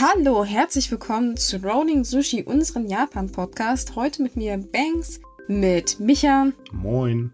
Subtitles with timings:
[0.00, 3.96] Hallo, herzlich willkommen zu Rolling Sushi, unseren Japan-Podcast.
[3.96, 7.30] Heute mit mir Banks, mit Micha Moin.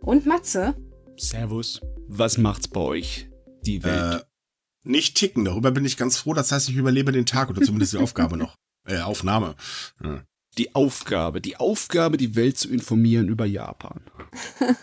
[0.00, 0.74] und Matze.
[1.18, 1.82] Servus.
[2.06, 3.28] Was macht's bei euch?
[3.66, 4.22] Die Welt.
[4.22, 4.24] Äh,
[4.84, 6.32] nicht ticken, darüber bin ich ganz froh.
[6.32, 8.54] Das heißt, ich überlebe den Tag oder zumindest die Aufgabe noch.
[8.86, 9.54] Äh, Aufnahme.
[10.02, 10.22] Ja.
[10.56, 11.42] die Aufgabe.
[11.42, 14.00] Die Aufgabe, die Welt zu informieren über Japan.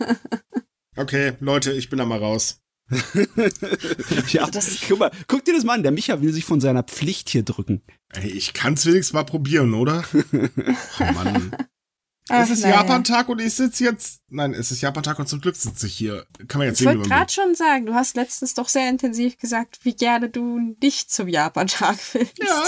[0.97, 2.61] Okay, Leute, ich bin da mal raus.
[4.29, 5.83] ja, das- guck mal, guck dir das mal an.
[5.83, 7.81] Der Micha will sich von seiner Pflicht hier drücken.
[8.13, 10.03] Ey, ich kann's wenigstens mal probieren, oder?
[10.13, 11.55] oh Mann.
[12.29, 12.77] Ach, es ist naja.
[12.77, 14.21] Japan-Tag und ich sitze jetzt.
[14.29, 16.25] Nein, es ist Japan-Tag und zum Glück sitze ich hier.
[16.47, 19.37] Kann man jetzt Ich sehen, wollte gerade schon sagen, du hast letztens doch sehr intensiv
[19.37, 22.39] gesagt, wie gerne du nicht zum Japan-Tag willst.
[22.39, 22.63] Ja.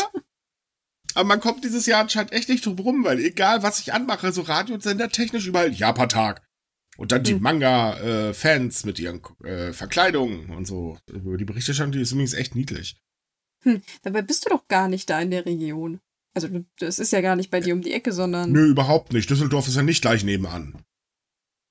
[1.15, 4.31] Aber man kommt dieses Jahr anscheinend echt nicht drum rum, weil egal was ich anmache,
[4.31, 6.46] so Radio- und Sendertechnisch überall Japan-Tag.
[6.97, 7.41] Und dann die Hm.
[7.41, 10.97] Manga-Fans mit ihren äh, Verkleidungen und so.
[11.07, 12.97] Über die Berichterstattung, die ist übrigens echt niedlich.
[13.63, 15.99] Hm, dabei bist du doch gar nicht da in der Region.
[16.33, 18.51] Also, das ist ja gar nicht bei dir um die Ecke, sondern.
[18.51, 19.29] Nö, überhaupt nicht.
[19.29, 20.83] Düsseldorf ist ja nicht gleich nebenan.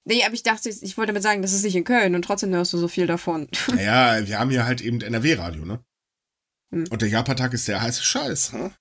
[0.09, 2.51] Nee, aber ich dachte, ich wollte damit sagen, das ist nicht in Köln und trotzdem
[2.51, 3.49] hörst du so viel davon.
[3.75, 5.85] Naja, wir haben hier halt eben NRW-Radio, ne?
[6.73, 6.85] Hm.
[6.91, 8.73] Und der Japan-Tag ist der heiße Scheiß, hm?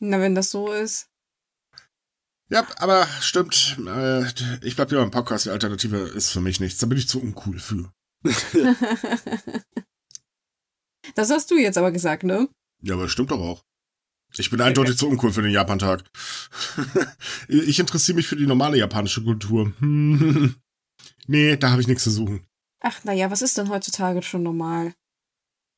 [0.00, 1.08] Na, wenn das so ist.
[2.48, 3.76] Ja, aber stimmt.
[3.86, 4.24] Äh,
[4.62, 5.46] ich bleib ja beim Podcast.
[5.46, 6.78] Die Alternative ist für mich nichts.
[6.78, 7.92] Da bin ich zu uncool für.
[11.14, 12.48] das hast du jetzt aber gesagt, ne?
[12.82, 13.64] Ja, aber stimmt doch auch.
[14.36, 16.04] Ich bin eindeutig zu uncool für den Japan-Tag.
[17.48, 19.72] ich interessiere mich für die normale japanische Kultur.
[21.26, 22.46] nee, da habe ich nichts zu suchen.
[22.80, 24.92] Ach, naja, was ist denn heutzutage schon normal?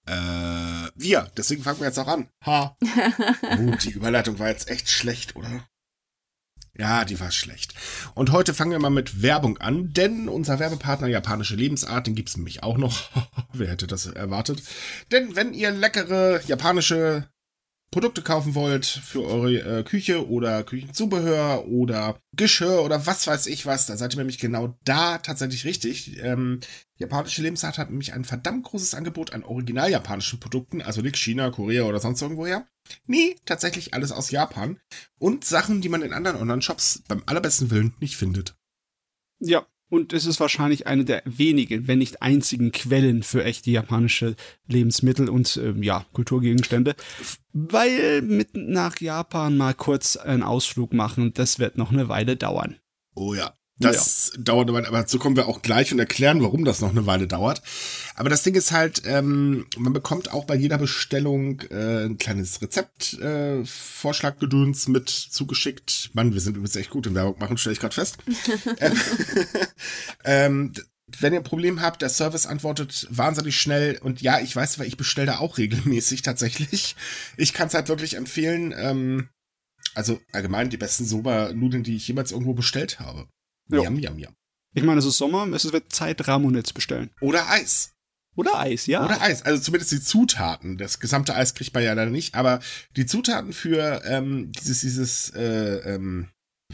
[0.06, 1.30] Äh, wir.
[1.36, 2.28] Deswegen fangen wir jetzt auch an.
[2.44, 2.76] Ha.
[2.80, 5.66] Oh, die Überleitung war jetzt echt schlecht, oder?
[6.78, 7.74] Ja, die war schlecht.
[8.14, 12.36] Und heute fangen wir mal mit Werbung an, denn unser Werbepartner Japanische Lebensart, den gibt's
[12.36, 13.10] nämlich auch noch.
[13.52, 14.62] Wer hätte das erwartet?
[15.10, 17.28] Denn wenn ihr leckere japanische
[17.90, 23.64] Produkte kaufen wollt für eure äh, Küche oder Küchenzubehör oder Geschirr oder was weiß ich
[23.64, 26.22] was, da seid ihr nämlich genau da tatsächlich richtig.
[26.22, 26.60] Ähm,
[26.96, 31.50] Japanische Lebensart hat nämlich ein verdammt großes Angebot an original japanischen Produkten, also nicht China,
[31.50, 32.66] Korea oder sonst irgendwoher.
[33.06, 34.80] Nee, tatsächlich alles aus Japan
[35.18, 38.56] und Sachen, die man in anderen Online-Shops beim allerbesten Willen nicht findet.
[39.40, 39.66] Ja.
[39.90, 45.28] Und es ist wahrscheinlich eine der wenigen, wenn nicht einzigen Quellen für echte japanische Lebensmittel
[45.28, 46.94] und ähm, ja, Kulturgegenstände.
[47.52, 52.76] Weil mit nach Japan mal kurz einen Ausflug machen, das wird noch eine Weile dauern.
[53.14, 53.52] Oh ja.
[53.80, 57.06] Das dauert aber, aber dazu kommen wir auch gleich und erklären, warum das noch eine
[57.06, 57.62] Weile dauert.
[58.16, 62.60] Aber das Ding ist halt, ähm, man bekommt auch bei jeder Bestellung äh, ein kleines
[62.60, 66.10] Rezept, äh, Vorschlaggedöns mit zugeschickt.
[66.12, 68.18] Mann, wir sind übrigens echt gut in Werbung machen, stelle ich gerade fest.
[68.80, 69.00] Ähm,
[70.24, 70.72] ähm,
[71.20, 74.86] wenn ihr ein Problem habt, der Service antwortet wahnsinnig schnell und ja, ich weiß, weil
[74.86, 76.96] ich bestelle da auch regelmäßig tatsächlich.
[77.36, 78.74] Ich kann es halt wirklich empfehlen.
[78.76, 79.28] Ähm,
[79.94, 83.28] also allgemein die besten Soba-Nudeln, die ich jemals irgendwo bestellt habe.
[83.70, 83.82] Ja.
[83.82, 84.34] Yum, yum, yum.
[84.74, 87.10] Ich meine, es ist Sommer, es wird Zeit, Ramonette zu bestellen.
[87.20, 87.94] Oder Eis.
[88.36, 89.04] Oder Eis, ja.
[89.04, 89.42] Oder Eis.
[89.42, 90.78] Also zumindest die Zutaten.
[90.78, 92.60] Das gesamte Eis kriegt man ja leider nicht, aber
[92.96, 96.28] die Zutaten für ähm, dieses, dieses, äh, ähm,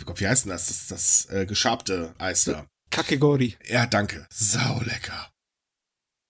[0.06, 0.66] oh wie heißt denn das?
[0.66, 2.66] Das, das äh, geschabte Eis da.
[2.91, 3.56] Kakegori.
[3.66, 4.26] Ja, danke.
[4.31, 5.31] Sau lecker.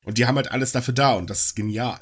[0.05, 1.99] Und die haben halt alles dafür da und das ist genial.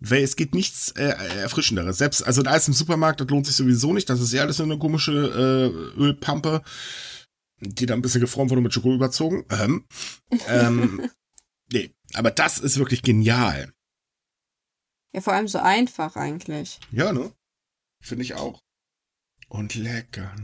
[0.00, 1.08] Weil es geht nichts äh,
[1.40, 1.98] Erfrischenderes.
[1.98, 4.08] Selbst, also ein Eis im Supermarkt, das lohnt sich sowieso nicht.
[4.08, 6.62] Das ist ja alles so eine komische äh, Ölpampe,
[7.60, 9.44] die da ein bisschen gefroren wurde mit Schoko überzogen.
[9.50, 9.86] Ähm,
[10.48, 11.10] ähm,
[11.72, 13.72] nee, aber das ist wirklich genial.
[15.12, 16.80] Ja, vor allem so einfach eigentlich.
[16.90, 17.32] Ja, ne?
[18.00, 18.60] Finde ich auch.
[19.48, 20.34] Und lecker.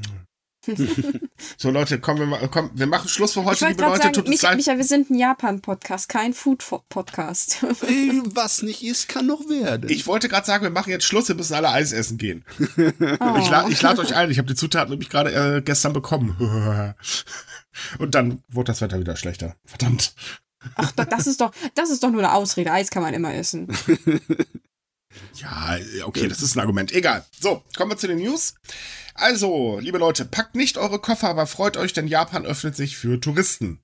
[1.56, 4.02] So, Leute, komm, wir, komm, wir machen Schluss für Ich heute, wollte liebe gerade Leute.
[4.02, 4.56] sagen, Tut Micha, leid.
[4.58, 7.62] Micha, wir sind ein Japan-Podcast, kein Food-Podcast.
[8.34, 9.88] Was nicht ist, kann noch werden.
[9.90, 12.44] Ich wollte gerade sagen, wir machen jetzt Schluss, wir müssen alle Eis essen gehen.
[12.58, 13.36] Oh.
[13.38, 16.36] Ich, la ich lade euch ein, ich habe die Zutaten nämlich gerade äh, gestern bekommen.
[17.98, 19.56] Und dann wurde das Wetter wieder schlechter.
[19.64, 20.14] Verdammt.
[20.74, 22.70] Ach, da- das ist doch, das ist doch nur eine Ausrede.
[22.72, 23.68] Eis kann man immer essen.
[25.34, 26.92] Ja, okay, das ist ein Argument.
[26.92, 27.24] Egal.
[27.38, 28.54] So, kommen wir zu den News.
[29.14, 33.20] Also, liebe Leute, packt nicht eure Koffer, aber freut euch, denn Japan öffnet sich für
[33.20, 33.82] Touristen.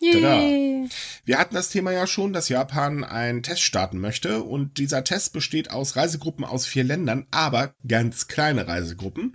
[0.00, 0.88] Yay.
[1.24, 5.32] Wir hatten das Thema ja schon, dass Japan einen Test starten möchte und dieser Test
[5.32, 9.34] besteht aus Reisegruppen aus vier Ländern, aber ganz kleine Reisegruppen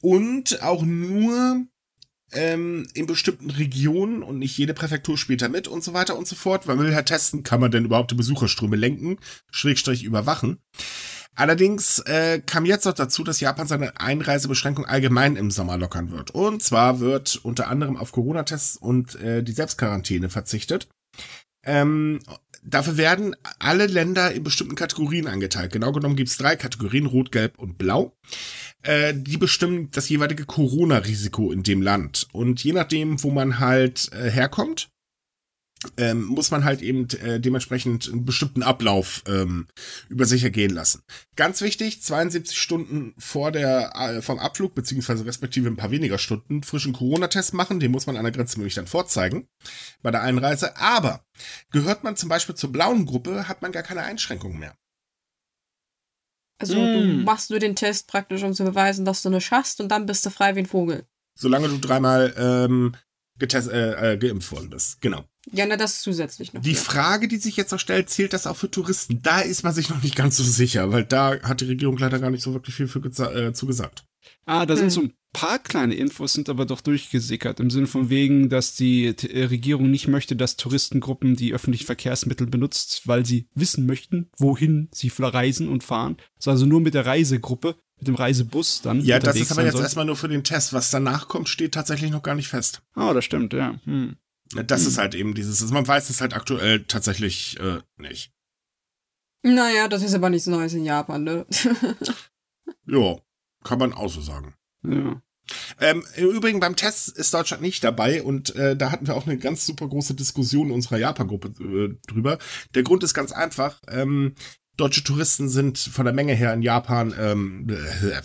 [0.00, 1.66] und auch nur
[2.32, 6.26] ähm, in bestimmten Regionen und nicht jede Präfektur spielt da mit und so weiter und
[6.26, 6.66] so fort.
[6.66, 9.18] Weil man will halt testen, kann man denn überhaupt die Besucherströme lenken,
[9.50, 10.58] Schrägstrich überwachen.
[11.34, 16.32] Allerdings äh, kam jetzt noch dazu, dass Japan seine Einreisebeschränkung allgemein im Sommer lockern wird.
[16.32, 20.88] Und zwar wird unter anderem auf Corona-Tests und äh, die Selbstquarantäne verzichtet.
[21.64, 22.20] Ähm,
[22.62, 25.72] dafür werden alle Länder in bestimmten Kategorien eingeteilt.
[25.72, 28.16] Genau genommen gibt es drei Kategorien, Rot, Gelb und Blau.
[28.82, 32.28] Äh, die bestimmen das jeweilige Corona-Risiko in dem Land.
[32.32, 34.90] Und je nachdem, wo man halt äh, herkommt,
[35.96, 39.66] ähm, muss man halt eben äh, dementsprechend einen bestimmten Ablauf ähm,
[40.08, 41.02] über sich ergehen lassen.
[41.36, 46.62] Ganz wichtig, 72 Stunden vor der äh, vom Abflug, beziehungsweise respektive ein paar weniger Stunden,
[46.62, 49.48] frischen Corona-Test machen, den muss man an der Grenze nämlich dann vorzeigen
[50.02, 50.76] bei der Einreise.
[50.76, 51.24] Aber
[51.70, 54.76] gehört man zum Beispiel zur blauen Gruppe, hat man gar keine Einschränkungen mehr.
[56.58, 56.92] Also mm.
[56.92, 60.04] du machst nur den Test praktisch, um zu beweisen, dass du eine hast und dann
[60.04, 61.06] bist du frei wie ein Vogel.
[61.34, 62.94] Solange du dreimal ähm,
[63.40, 65.24] getest, äh, äh, geimpft worden bist, genau.
[65.52, 66.62] Ja, na, das zusätzlich noch.
[66.62, 66.80] Die mehr.
[66.80, 69.20] Frage, die sich jetzt noch stellt, zählt das auch für Touristen?
[69.22, 72.18] Da ist man sich noch nicht ganz so sicher, weil da hat die Regierung leider
[72.18, 74.04] gar nicht so wirklich viel für äh, zugesagt.
[74.46, 74.80] Ah, da hm.
[74.80, 77.60] sind so ein paar kleine Infos, sind aber doch durchgesickert.
[77.60, 82.46] Im Sinne von wegen, dass die äh, Regierung nicht möchte, dass Touristengruppen die öffentlichen Verkehrsmittel
[82.46, 86.16] benutzt, weil sie wissen möchten, wohin sie reisen und fahren.
[86.44, 89.00] Also nur mit der Reisegruppe, mit dem Reisebus dann.
[89.00, 89.82] Ja, das ist aber jetzt soll.
[89.82, 90.72] erstmal nur für den Test.
[90.72, 92.82] Was danach kommt, steht tatsächlich noch gar nicht fest.
[92.94, 93.78] Ah, oh, das stimmt, ja.
[93.84, 94.16] Hm.
[94.66, 94.88] Das hm.
[94.88, 98.32] ist halt eben dieses, also man weiß es halt aktuell tatsächlich äh, nicht.
[99.42, 101.46] Naja, das ist aber nichts Neues in Japan, ne?
[102.86, 103.16] ja,
[103.64, 104.54] kann man auch so sagen.
[104.82, 105.22] Ja.
[105.80, 109.26] Ähm, Im Übrigen beim Test ist Deutschland nicht dabei und äh, da hatten wir auch
[109.26, 112.38] eine ganz super große Diskussion in unserer Japan-Gruppe äh, drüber.
[112.74, 113.80] Der Grund ist ganz einfach.
[113.88, 114.34] Ähm,
[114.80, 118.22] deutsche Touristen sind von der Menge her in Japan ähm, äh,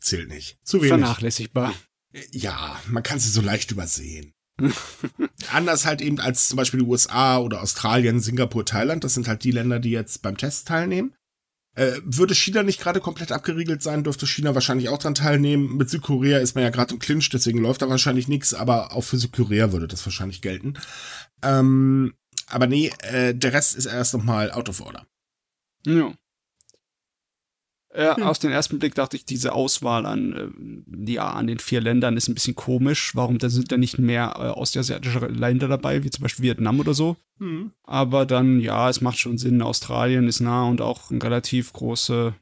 [0.00, 0.58] zählt nicht.
[0.64, 0.88] Zu wenig.
[0.88, 1.74] Vernachlässigbar.
[2.32, 4.32] Ja, man kann sie so leicht übersehen.
[5.52, 9.04] Anders halt eben als zum Beispiel die USA oder Australien, Singapur, Thailand.
[9.04, 11.14] Das sind halt die Länder, die jetzt beim Test teilnehmen.
[11.76, 15.76] Äh, würde China nicht gerade komplett abgeriegelt sein, dürfte China wahrscheinlich auch dran teilnehmen.
[15.76, 19.02] Mit Südkorea ist man ja gerade im Clinch, deswegen läuft da wahrscheinlich nichts, aber auch
[19.02, 20.74] für Südkorea würde das wahrscheinlich gelten.
[21.42, 22.14] Ähm,
[22.48, 25.06] aber nee, äh, der Rest ist erst nochmal out of order.
[25.86, 26.12] Ja.
[27.96, 28.22] Ja, hm.
[28.24, 32.16] aus dem ersten Blick dachte ich, diese Auswahl an, äh, ja, an den vier Ländern
[32.16, 33.16] ist ein bisschen komisch.
[33.16, 36.92] Warum da sind da nicht mehr äh, ostasiatische Länder dabei, wie zum Beispiel Vietnam oder
[36.92, 37.16] so?
[37.38, 37.72] Hm.
[37.84, 39.62] Aber dann, ja, es macht schon Sinn.
[39.62, 42.34] Australien ist nah und auch ein relativ große,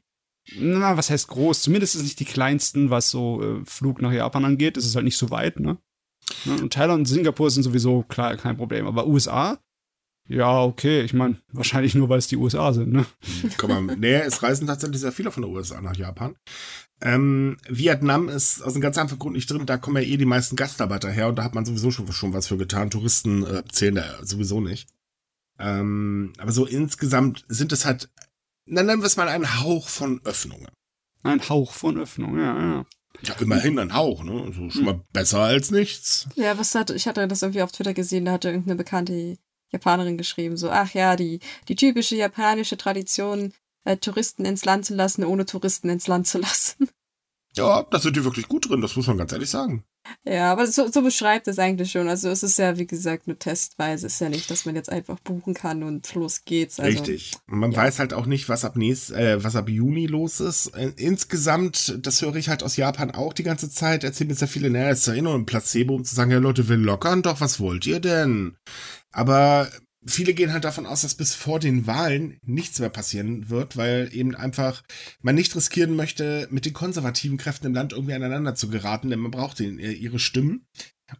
[0.55, 1.61] na, was heißt groß?
[1.61, 4.77] Zumindest ist es nicht die kleinsten, was so äh, Flug nach Japan angeht.
[4.77, 5.77] Es ist halt nicht so weit, ne?
[6.45, 8.85] Und Thailand und Singapur sind sowieso klar kein Problem.
[8.85, 9.59] Aber USA,
[10.27, 11.01] ja, okay.
[11.01, 13.05] Ich meine, wahrscheinlich nur, weil es die USA sind, ne?
[13.57, 16.35] Komm mal, nee, es reisen tatsächlich sehr viele von der USA nach Japan.
[16.99, 20.25] Ähm, Vietnam ist aus einem ganz einfachen Grund nicht drin, da kommen ja eh die
[20.25, 22.89] meisten Gastarbeiter her und da hat man sowieso schon, schon was für getan.
[22.89, 24.89] Touristen äh, zählen da sowieso nicht.
[25.59, 28.09] Ähm, aber so insgesamt sind es halt,
[28.65, 30.69] dann nennen wir es mal einen Hauch von Öffnungen.
[31.23, 32.85] Ein Hauch von Öffnung, ja, ja.
[33.23, 34.43] Ja, immerhin ein Hauch, ne?
[34.45, 36.27] Also schon mal besser als nichts.
[36.35, 39.37] Ja, was hat, ich hatte das irgendwie auf Twitter gesehen, da hatte irgendeine Bekannte
[39.71, 43.53] Japanerin geschrieben, so, ach ja, die, die typische japanische Tradition,
[43.83, 46.89] äh, Touristen ins Land zu lassen, ohne Touristen ins Land zu lassen.
[47.55, 49.83] Ja, da sind die wirklich gut drin, das muss man ganz ehrlich sagen.
[50.25, 52.07] Ja, aber so, so beschreibt es eigentlich schon.
[52.09, 54.07] Also es ist ja, wie gesagt, nur testweise.
[54.07, 56.79] Es ist ja nicht, dass man jetzt einfach buchen kann und los geht's.
[56.79, 57.33] Also, Richtig.
[57.45, 57.77] Man ja.
[57.77, 60.67] weiß halt auch nicht, was ab nächst, äh, was ab Juni los ist.
[60.97, 64.69] Insgesamt, das höre ich halt aus Japan auch die ganze Zeit, erzählen jetzt ja viele,
[64.69, 67.21] naja, es ist ja eh nur ein Placebo, um zu sagen, ja Leute, wir lockern
[67.21, 68.55] doch, was wollt ihr denn?
[69.11, 69.69] Aber
[70.07, 74.09] viele gehen halt davon aus, dass bis vor den Wahlen nichts mehr passieren wird, weil
[74.11, 74.83] eben einfach
[75.21, 79.19] man nicht riskieren möchte, mit den konservativen Kräften im Land irgendwie aneinander zu geraten, denn
[79.19, 80.67] man braucht den, äh, ihre Stimmen.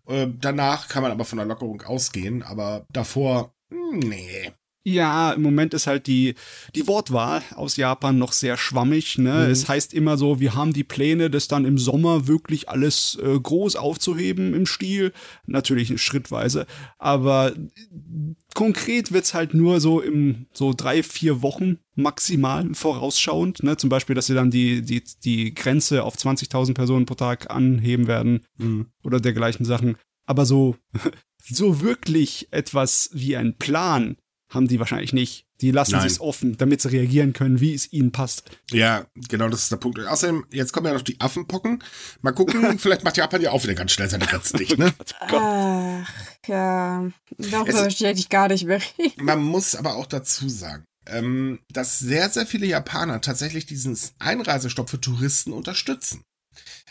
[0.08, 4.52] Äh, danach kann man aber von der Lockerung ausgehen, aber davor, hm, nee.
[4.90, 6.36] Ja, im Moment ist halt die,
[6.74, 9.18] die Wortwahl aus Japan noch sehr schwammig.
[9.18, 9.34] Ne?
[9.34, 9.52] Mhm.
[9.52, 13.38] Es heißt immer so, wir haben die Pläne, das dann im Sommer wirklich alles äh,
[13.38, 15.12] groß aufzuheben im Stil.
[15.46, 16.68] Natürlich schrittweise.
[17.00, 17.52] Aber
[18.54, 23.64] konkret wird's halt nur so im so drei, vier Wochen maximal vorausschauend.
[23.64, 23.76] Ne?
[23.76, 28.08] Zum Beispiel, dass sie dann die, die, die Grenze auf 20.000 Personen pro Tag anheben
[28.08, 28.86] werden mhm.
[29.04, 29.98] oder dergleichen Sachen.
[30.26, 30.78] Aber so,
[31.44, 34.16] so wirklich etwas wie ein Plan
[34.50, 35.46] haben die wahrscheinlich nicht.
[35.62, 38.52] Die lassen sich offen, damit sie reagieren können, wie es ihnen passt.
[38.72, 40.00] Ja, genau, das ist der Punkt.
[40.00, 41.84] Außerdem, jetzt kommen ja noch die Affenpocken.
[42.22, 44.94] Mal gucken, vielleicht macht Japan ja auch wieder ganz schnell seine Grenzen dicht, ne?
[45.20, 46.08] Ach,
[46.46, 47.10] ja.
[47.38, 48.82] Darüber möchte ich gar nicht mehr.
[49.18, 54.90] Man muss aber auch dazu sagen, ähm, dass sehr, sehr viele Japaner tatsächlich diesen Einreisestopp
[54.90, 56.22] für Touristen unterstützen.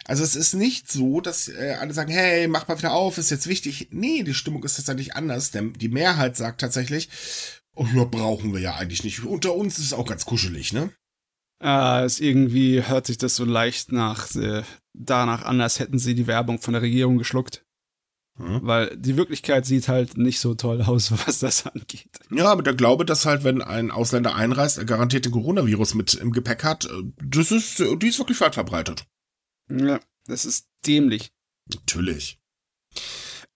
[0.04, 3.30] Also es ist nicht so, dass äh, alle sagen, hey, mach mal wieder auf, ist
[3.30, 3.88] jetzt wichtig.
[3.90, 5.50] Nee, die Stimmung ist tatsächlich anders.
[5.50, 7.08] Denn die Mehrheit sagt tatsächlich,
[7.74, 9.24] oh ja, brauchen wir ja eigentlich nicht.
[9.24, 10.90] Unter uns ist es auch ganz kuschelig, ne?
[11.58, 16.14] Ah, es irgendwie hört sich das so leicht nach äh, danach an, als hätten sie
[16.14, 17.64] die Werbung von der Regierung geschluckt.
[18.38, 18.60] Mhm.
[18.62, 22.10] Weil die Wirklichkeit sieht halt nicht so toll aus, was das angeht.
[22.30, 26.14] Ja, aber der Glaube, dass halt, wenn ein Ausländer einreist, er garantiert den Coronavirus mit
[26.14, 26.88] im Gepäck hat,
[27.22, 29.06] das ist, die ist wirklich weit verbreitet.
[29.70, 31.32] Ja, das ist dämlich.
[31.72, 32.38] Natürlich.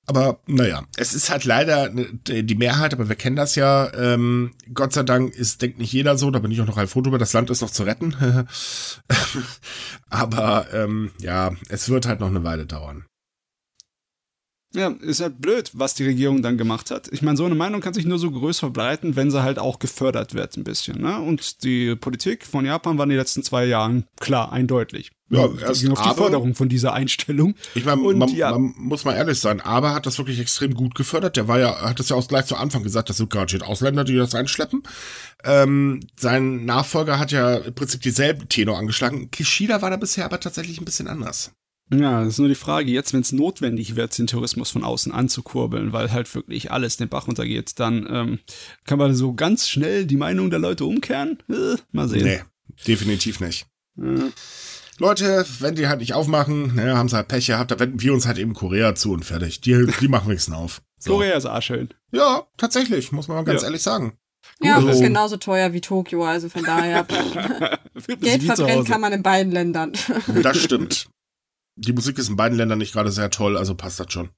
[0.07, 3.93] Aber naja, es ist halt leider ne, die Mehrheit, aber wir kennen das ja.
[3.95, 6.89] Ähm, Gott sei Dank ist, denkt nicht jeder so, da bin ich auch noch ein
[6.89, 8.17] Foto über, das Land ist noch zu retten.
[10.11, 13.05] aber ähm, ja, es wird halt noch eine Weile dauern.
[14.73, 17.09] Ja, ist halt blöd, was die Regierung dann gemacht hat.
[17.11, 19.81] Ich meine, so eine Meinung kann sich nur so größer verbreiten, wenn sie halt auch
[19.81, 21.01] gefördert wird ein bisschen.
[21.01, 21.21] Ne?
[21.21, 25.11] Und die Politik von Japan war in den letzten zwei Jahren klar, eindeutig.
[25.29, 27.55] Ja, erst ging auf die Förderung von dieser Einstellung.
[27.77, 28.51] Ich meine, man, ja.
[28.51, 31.37] man, muss mal ehrlich sein, aber hat das wirklich extrem gut gefördert.
[31.37, 34.03] Der war ja, hat das ja auch gleich zu Anfang gesagt, das sind garantiert Ausländer,
[34.03, 34.83] die das einschleppen.
[35.45, 39.31] Ähm, sein Nachfolger hat ja im Prinzip dieselben Tenor angeschlagen.
[39.31, 41.53] Kishida war da bisher aber tatsächlich ein bisschen anders.
[41.93, 45.13] Ja, das ist nur die Frage, jetzt, wenn es notwendig wird, den Tourismus von außen
[45.13, 48.39] anzukurbeln, weil halt wirklich alles den Bach runtergeht, dann ähm,
[48.85, 51.39] kann man so ganz schnell die Meinung der Leute umkehren?
[51.49, 52.25] Äh, mal sehen.
[52.25, 52.41] Nee,
[52.87, 53.67] definitiv nicht.
[53.97, 54.31] Ja.
[54.99, 58.13] Leute, wenn die halt nicht aufmachen, ne, haben sie halt Pech gehabt, da wenden wir
[58.13, 59.61] uns halt eben Korea zu und fertig.
[59.63, 60.83] Die, die machen wenigstens auf.
[60.99, 61.15] So.
[61.15, 61.89] Korea ist auch schön.
[62.13, 63.69] Ja, tatsächlich, muss man mal ganz ja.
[63.69, 64.13] ehrlich sagen.
[64.63, 67.05] Ja, also, ist genauso teuer wie Tokio, also von daher.
[68.21, 69.93] Geld verbrennen kann man in beiden Ländern.
[70.43, 71.09] das stimmt.
[71.83, 74.29] Die Musik ist in beiden Ländern nicht gerade sehr toll, also passt das schon.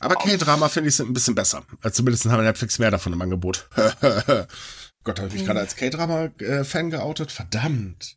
[0.00, 1.62] Aber K-Drama finde ich ein bisschen besser.
[1.82, 3.68] Also zumindest haben wir Netflix mehr davon im Angebot.
[3.76, 7.32] Gott, habe ich mich gerade als K-Drama-Fan geoutet?
[7.32, 8.16] Verdammt.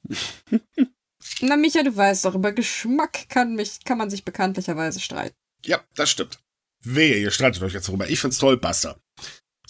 [1.42, 5.36] Na, Micha, du weißt doch, über Geschmack kann, mich, kann man sich bekanntlicherweise streiten.
[5.66, 6.40] Ja, das stimmt.
[6.82, 8.10] Wehe, ihr streitet euch jetzt darüber.
[8.10, 8.96] Ich find's toll, basta.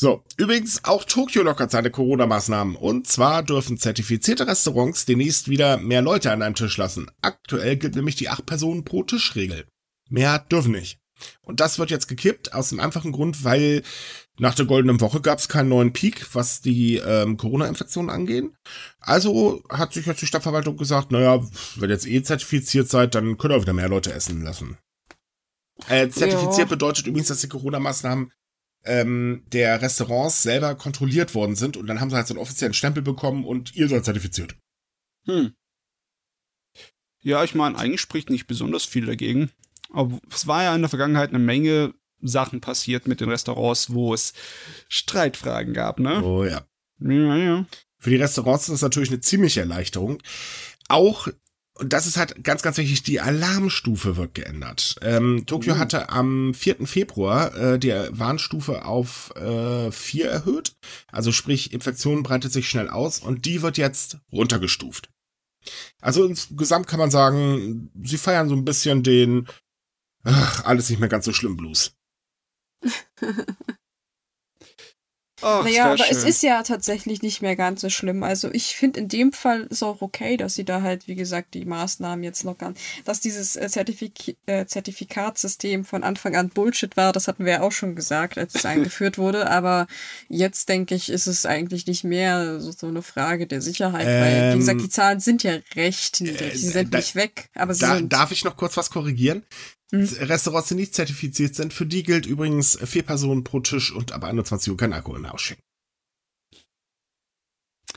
[0.03, 2.75] So, übrigens, auch Tokio lockert seine Corona-Maßnahmen.
[2.75, 7.09] Und zwar dürfen zertifizierte Restaurants demnächst wieder mehr Leute an einem Tisch lassen.
[7.21, 9.65] Aktuell gilt nämlich die 8 Personen pro Tisch-Regel.
[10.09, 10.99] Mehr dürfen nicht.
[11.41, 13.81] Und das wird jetzt gekippt, aus dem einfachen Grund, weil
[14.37, 18.57] nach der goldenen Woche gab es keinen neuen Peak, was die ähm, Corona-Infektionen angehen.
[18.99, 21.41] Also hat sich jetzt die Stadtverwaltung gesagt, naja,
[21.77, 24.77] wenn jetzt eh zertifiziert seid, dann könnt ihr auch wieder mehr Leute essen lassen.
[25.87, 26.75] Äh, zertifiziert ja.
[26.75, 28.29] bedeutet übrigens, dass die Corona-Maßnahmen
[28.85, 32.73] ähm, der Restaurants selber kontrolliert worden sind und dann haben sie halt so einen offiziellen
[32.73, 34.55] Stempel bekommen und ihr seid zertifiziert.
[35.25, 35.53] Hm.
[37.21, 39.49] Ja, ich meine, eigentlich spricht nicht besonders viel dagegen.
[39.91, 44.13] Aber es war ja in der Vergangenheit eine Menge Sachen passiert mit den Restaurants, wo
[44.13, 44.33] es
[44.89, 46.23] Streitfragen gab, ne?
[46.23, 46.65] Oh ja.
[46.99, 47.65] Ja, ja.
[47.97, 50.21] Für die Restaurants ist das natürlich eine ziemliche Erleichterung.
[50.89, 51.27] Auch
[51.75, 54.95] und das ist halt ganz, ganz wichtig, die Alarmstufe wird geändert.
[55.01, 55.79] Ähm, Tokio mhm.
[55.79, 56.85] hatte am 4.
[56.85, 60.75] Februar äh, die Warnstufe auf äh, 4 erhöht.
[61.11, 65.09] Also sprich, Infektion breitet sich schnell aus und die wird jetzt runtergestuft.
[65.99, 69.47] Also insgesamt kann man sagen, sie feiern so ein bisschen den
[70.23, 71.95] ach, alles nicht mehr ganz so schlimm Blues.
[75.43, 76.07] Ach, naja, aber schön.
[76.09, 78.23] es ist ja tatsächlich nicht mehr ganz so schlimm.
[78.23, 81.53] Also ich finde in dem Fall ist auch okay, dass sie da halt, wie gesagt,
[81.53, 82.75] die Maßnahmen jetzt lockern.
[83.05, 87.61] Dass dieses äh, Zertifik äh, Zertifikatssystem von Anfang an Bullshit war, das hatten wir ja
[87.61, 89.49] auch schon gesagt, als es eingeführt wurde.
[89.49, 89.87] Aber
[90.29, 94.21] jetzt denke ich, ist es eigentlich nicht mehr so, so eine Frage der Sicherheit, ähm,
[94.21, 96.53] weil, wie gesagt, die Zahlen sind ja recht niedrig.
[96.53, 98.13] Sie sind äh, da, nicht weg, aber sie da, sind.
[98.13, 99.43] Darf ich noch kurz was korrigieren?
[99.93, 100.09] Mhm.
[100.21, 104.23] Restaurants, die nicht zertifiziert sind, für die gilt übrigens vier Personen pro Tisch und ab
[104.23, 105.61] 21 Uhr kein Alkohol mehr ausschenken.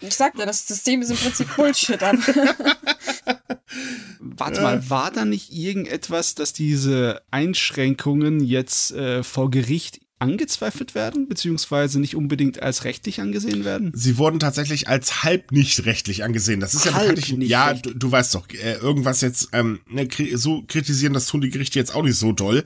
[0.03, 2.03] Ich sagte, das System ist im Prinzip Bullshit.
[4.21, 11.29] Warte mal, war da nicht irgendetwas, dass diese Einschränkungen jetzt äh, vor Gericht angezweifelt werden,
[11.29, 13.93] beziehungsweise nicht unbedingt als rechtlich angesehen werden?
[13.95, 16.61] Sie wurden tatsächlich als halb nicht rechtlich angesehen.
[16.61, 19.81] Das ist ja halb bekanntlich, nicht ja, du, du, weißt doch, äh, irgendwas jetzt, ähm,
[19.89, 22.65] ne, so kritisieren, das tun die Gerichte jetzt auch nicht so doll.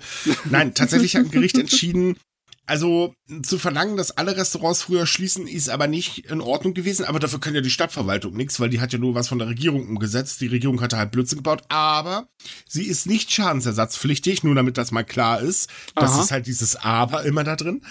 [0.50, 2.16] Nein, tatsächlich hat ein Gericht entschieden,
[2.71, 7.05] also zu verlangen, dass alle Restaurants früher schließen, ist aber nicht in Ordnung gewesen.
[7.05, 9.49] Aber dafür kann ja die Stadtverwaltung nichts, weil die hat ja nur was von der
[9.49, 10.41] Regierung umgesetzt.
[10.41, 11.65] Die Regierung hatte halt Blödsinn gebaut.
[11.69, 12.29] Aber
[12.69, 15.69] sie ist nicht schadensersatzpflichtig, nur damit das mal klar ist.
[15.97, 16.23] Das Aha.
[16.23, 17.83] ist halt dieses Aber immer da drin.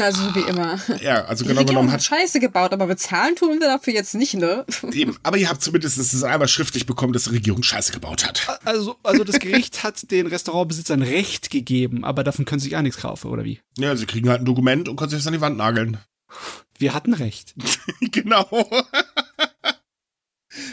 [0.00, 0.78] Also wie immer.
[1.02, 4.64] Ja, also genau genommen hat Scheiße gebaut, aber bezahlen tun wir dafür jetzt nicht, ne?
[4.90, 8.60] Eben, aber ihr habt zumindest es einmal schriftlich bekommen, dass die Regierung Scheiße gebaut hat.
[8.64, 12.82] Also, also das Gericht hat den Restaurantbesitzern Recht gegeben, aber davon können sie sich auch
[12.82, 13.60] nichts kaufen, oder wie?
[13.76, 15.98] Ja, sie kriegen halt ein Dokument und können sich das an die Wand nageln.
[16.78, 17.54] Wir hatten Recht.
[18.00, 18.48] genau.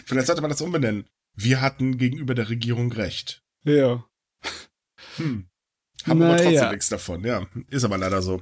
[0.05, 1.05] Vielleicht sollte man das umbenennen.
[1.33, 3.43] Wir hatten gegenüber der Regierung Recht.
[3.65, 4.05] Ja.
[5.17, 5.49] Hm.
[6.07, 6.71] Haben Na, aber trotzdem ja.
[6.71, 7.45] nichts davon, ja.
[7.69, 8.41] Ist aber leider so.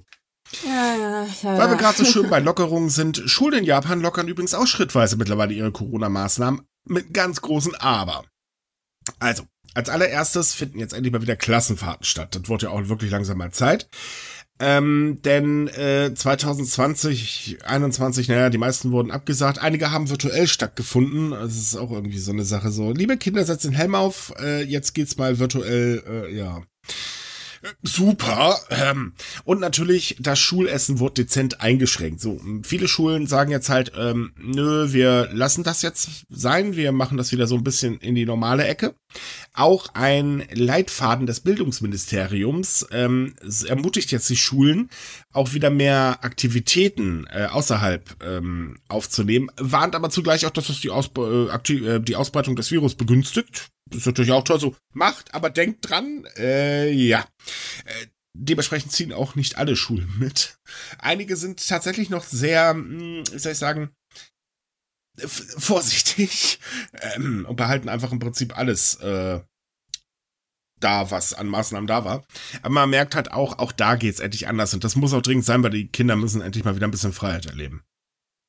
[0.66, 1.58] Ja, ja, ja.
[1.58, 3.24] Weil wir gerade so schön bei Lockerungen sind.
[3.26, 8.24] Schulen in Japan lockern übrigens auch schrittweise mittlerweile ihre Corona-Maßnahmen mit ganz großen Aber.
[9.20, 12.36] Also, Als allererstes finden jetzt endlich mal wieder Klassenfahrten statt.
[12.36, 13.88] Das wird ja auch wirklich langsam mal Zeit.
[14.60, 19.60] Ähm, denn äh, 2020, 21, naja, die meisten wurden abgesagt.
[19.60, 21.32] Einige haben virtuell stattgefunden.
[21.32, 22.72] Das ist auch irgendwie so eine Sache.
[22.72, 24.34] So, liebe Kinder, setzt den Helm auf.
[24.40, 26.64] Äh, jetzt geht's mal virtuell, äh, ja.
[27.82, 28.60] Super.
[28.70, 32.22] Ähm, und natürlich, das Schulessen wird dezent eingeschränkt.
[32.22, 37.18] So, viele Schulen sagen jetzt halt, ähm, nö, wir lassen das jetzt sein, wir machen
[37.18, 38.96] das wieder so ein bisschen in die normale Ecke.
[39.54, 43.36] Auch ein Leitfaden des Bildungsministeriums ähm,
[43.68, 44.90] ermutigt jetzt die Schulen,
[45.32, 50.90] auch wieder mehr Aktivitäten äh, außerhalb ähm, aufzunehmen, warnt aber zugleich auch, dass es die,
[50.90, 53.70] Ausbe äh, äh die Ausbreitung des Virus begünstigt.
[53.90, 57.26] Das ist natürlich auch toll, so macht, aber denkt dran, äh, ja.
[57.86, 60.58] Äh, dementsprechend ziehen auch nicht alle Schulen mit.
[61.00, 63.92] Einige sind tatsächlich noch sehr, hm, wie soll ich sagen,
[65.18, 66.60] vorsichtig
[66.94, 69.42] ähm, und behalten einfach im Prinzip alles äh,
[70.80, 72.24] da, was an Maßnahmen da war.
[72.62, 75.46] Aber man merkt halt auch, auch da geht's endlich anders und das muss auch dringend
[75.46, 77.84] sein, weil die Kinder müssen endlich mal wieder ein bisschen Freiheit erleben.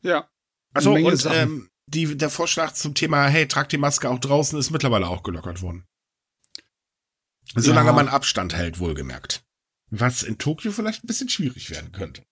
[0.03, 0.29] Ja.
[0.75, 4.71] Also und ähm, die, der Vorschlag zum Thema, hey, tragt die Maske auch draußen, ist
[4.71, 5.85] mittlerweile auch gelockert worden.
[7.55, 7.95] Solange ja.
[7.95, 9.43] man Abstand hält, wohlgemerkt.
[9.91, 12.23] Was in Tokio vielleicht ein bisschen schwierig werden könnte.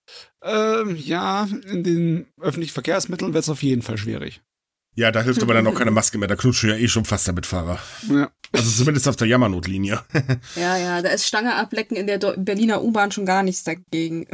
[0.43, 4.41] Ähm, ja, in den öffentlichen Verkehrsmitteln wird es auf jeden Fall schwierig.
[4.93, 6.27] Ja, da hilft aber dann auch keine Maske mehr.
[6.27, 7.79] Da knutschen ja eh schon fast der Mitfahrer.
[8.09, 8.31] Ja.
[8.51, 10.03] Also zumindest auf der Jammernotlinie.
[10.55, 14.27] ja, ja, da ist Stange ablecken in der Berliner U-Bahn schon gar nichts dagegen.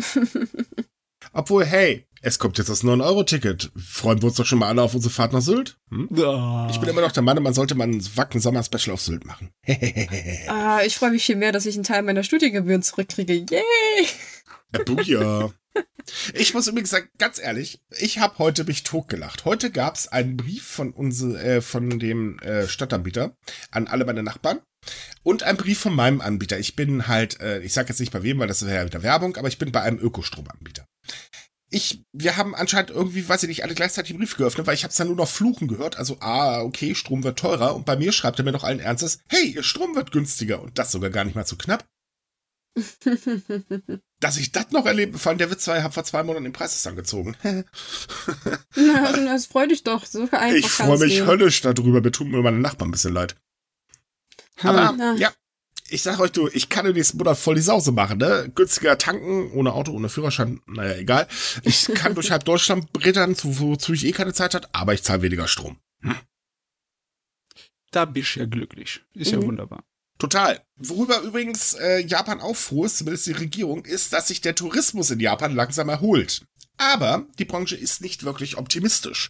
[1.33, 3.71] Obwohl, hey, es kommt jetzt das 9-Euro-Ticket.
[3.75, 5.77] Freuen wir uns doch schon mal alle auf unsere Fahrt nach Sylt?
[5.89, 6.07] Hm?
[6.15, 6.67] Oh.
[6.71, 9.51] Ich bin immer noch der Meinung, man sollte mal ein Wacken-Sommer-Special auf Sylt machen.
[10.47, 13.33] ah, ich freue mich viel mehr, dass ich einen Teil meiner Studiengebühren zurückkriege.
[13.33, 14.07] Yay!
[14.73, 15.51] Ja, Buja.
[16.33, 19.43] Ich muss übrigens sagen, ganz ehrlich, ich habe heute mich totgelacht.
[19.43, 23.35] Heute gab es einen Brief von unser, äh, von dem äh, Stadtanbieter
[23.71, 24.61] an alle meine Nachbarn
[25.23, 26.59] und einen Brief von meinem Anbieter.
[26.59, 29.03] Ich bin halt, äh, ich sage jetzt nicht bei wem, weil das wäre ja wieder
[29.03, 30.87] Werbung, aber ich bin bei einem Ökostromanbieter
[31.73, 34.83] ich, wir haben anscheinend irgendwie, weiß ich nicht, alle gleichzeitig den Brief geöffnet, weil ich
[34.83, 35.97] habe es dann nur noch fluchen gehört.
[35.97, 37.75] Also, ah, okay, Strom wird teurer.
[37.75, 40.61] Und bei mir schreibt er mir noch allen Ernstes, hey, ihr Strom wird günstiger.
[40.61, 41.85] Und das sogar gar nicht mal zu knapp.
[44.19, 46.53] Dass ich das noch erlebe, vor allem der Witz ich habe vor zwei Monaten den
[46.53, 47.35] Preis ist angezogen.
[48.75, 50.05] Na, das freut dich doch.
[50.05, 51.27] So einfach ich freue mich gehen.
[51.27, 52.01] höllisch darüber.
[52.01, 53.35] Mir tut mir meine Nachbarn ein bisschen leid.
[54.61, 55.31] Aber, ja.
[55.89, 58.51] Ich sag euch du, ich kann im nächsten Monat voll die Sause machen, ne?
[58.53, 61.27] Günstiger tanken, ohne Auto, ohne Führerschein, naja, egal.
[61.63, 65.21] Ich kann durch halb Deutschland brettern, wozu ich eh keine Zeit hat, aber ich zahle
[65.21, 65.77] weniger Strom.
[66.01, 66.15] Hm?
[67.91, 69.01] Da bist du ja glücklich.
[69.13, 69.41] Ist mhm.
[69.41, 69.83] ja wunderbar.
[70.17, 70.61] Total.
[70.77, 75.11] Worüber übrigens äh, Japan auch froh ist, zumindest die Regierung, ist, dass sich der Tourismus
[75.11, 76.45] in Japan langsam erholt.
[76.77, 79.29] Aber die Branche ist nicht wirklich optimistisch.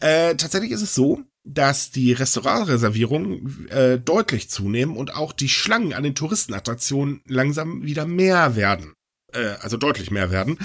[0.00, 5.92] Äh, tatsächlich ist es so, dass die Restaurantreservierungen äh, deutlich zunehmen und auch die Schlangen
[5.92, 8.94] an den Touristenattraktionen langsam wieder mehr werden.
[9.32, 10.58] Äh, also deutlich mehr werden.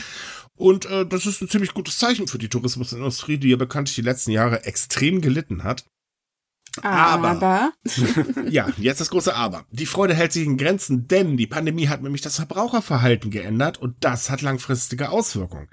[0.55, 4.01] Und äh, das ist ein ziemlich gutes Zeichen für die Tourismusindustrie, die ja bekanntlich die
[4.01, 5.85] letzten Jahre extrem gelitten hat.
[6.83, 7.71] Aber, aber.
[8.49, 9.65] ja, jetzt das große Aber.
[9.71, 13.95] Die Freude hält sich in Grenzen, denn die Pandemie hat nämlich das Verbraucherverhalten geändert und
[14.01, 15.67] das hat langfristige Auswirkungen.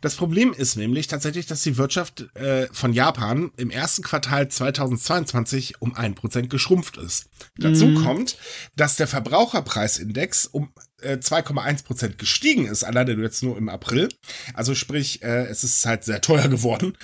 [0.00, 5.80] Das Problem ist nämlich tatsächlich, dass die Wirtschaft äh, von Japan im ersten Quartal 2022
[5.80, 7.28] um ein Prozent geschrumpft ist.
[7.56, 8.04] Dazu mhm.
[8.04, 8.38] kommt,
[8.76, 10.70] dass der Verbraucherpreisindex um
[11.02, 14.08] 2,1 äh, Prozent gestiegen ist, alleine jetzt nur im April.
[14.54, 16.96] Also sprich, äh, es ist halt sehr teuer geworden.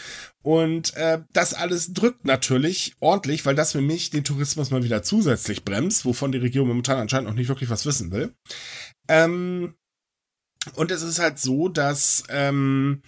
[0.43, 5.03] Und äh, das alles drückt natürlich ordentlich, weil das für mich den Tourismus mal wieder
[5.03, 8.35] zusätzlich bremst, wovon die Regierung momentan anscheinend noch nicht wirklich was wissen will.
[9.09, 9.75] Ähm,
[10.75, 13.03] und es ist halt so, dass ähm,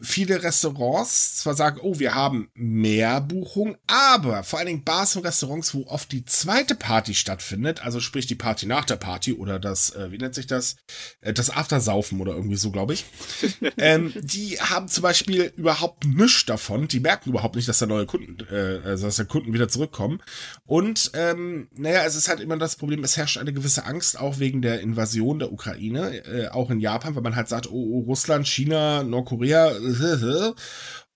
[0.00, 5.24] viele Restaurants zwar sagen, oh, wir haben mehr Buchungen, aber vor allen Dingen Bars und
[5.24, 9.58] Restaurants, wo oft die zweite Party stattfindet, also sprich die Party nach der Party oder
[9.58, 10.76] das, äh, wie nennt sich das,
[11.20, 13.06] äh, das Aftersaufen oder irgendwie so, glaube ich,
[13.76, 18.06] ähm, die haben zum Beispiel überhaupt nichts davon, die merken überhaupt nicht, dass da neue
[18.06, 20.20] Kunden, äh, also dass da Kunden wieder zurückkommen.
[20.64, 24.38] Und ähm, naja, es ist halt immer das Problem, es herrscht eine gewisse Angst, auch
[24.38, 28.00] wegen der Invasion der Ukraine, äh, auch in Japan, weil man halt sagt, oh, oh
[28.06, 29.72] Russland, China, Nordkorea,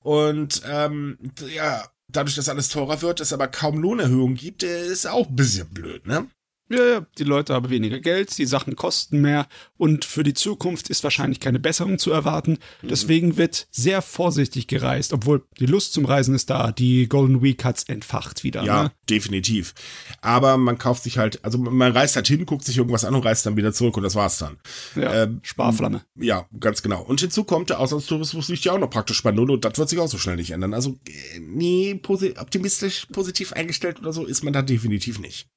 [0.00, 1.18] und ähm,
[1.54, 5.68] ja, dadurch, dass alles teurer wird, es aber kaum Lohnerhöhungen gibt, ist auch ein bisschen
[5.70, 6.28] blöd, ne?
[6.72, 10.88] Ja, ja, die Leute haben weniger Geld, die Sachen kosten mehr und für die Zukunft
[10.88, 12.58] ist wahrscheinlich keine Besserung zu erwarten.
[12.80, 12.88] Mhm.
[12.88, 16.72] Deswegen wird sehr vorsichtig gereist, obwohl die Lust zum Reisen ist da.
[16.72, 18.64] Die Golden Week hat's entfacht wieder.
[18.64, 18.92] Ja, ne?
[19.11, 19.74] definitiv.
[20.22, 23.24] Aber man kauft sich halt, also man reist halt hin, guckt sich irgendwas an und
[23.24, 24.56] reist dann wieder zurück und das war's dann.
[24.96, 26.02] Ja, ähm, Sparflamme.
[26.16, 27.02] Ja, ganz genau.
[27.02, 29.88] Und hinzu kommt, der Auslandstourismus liegt ja auch noch praktisch bei Null und das wird
[29.88, 30.72] sich auch so schnell nicht ändern.
[30.72, 35.48] Also, äh, nee, optimistisch, positiv eingestellt oder so ist man da definitiv nicht.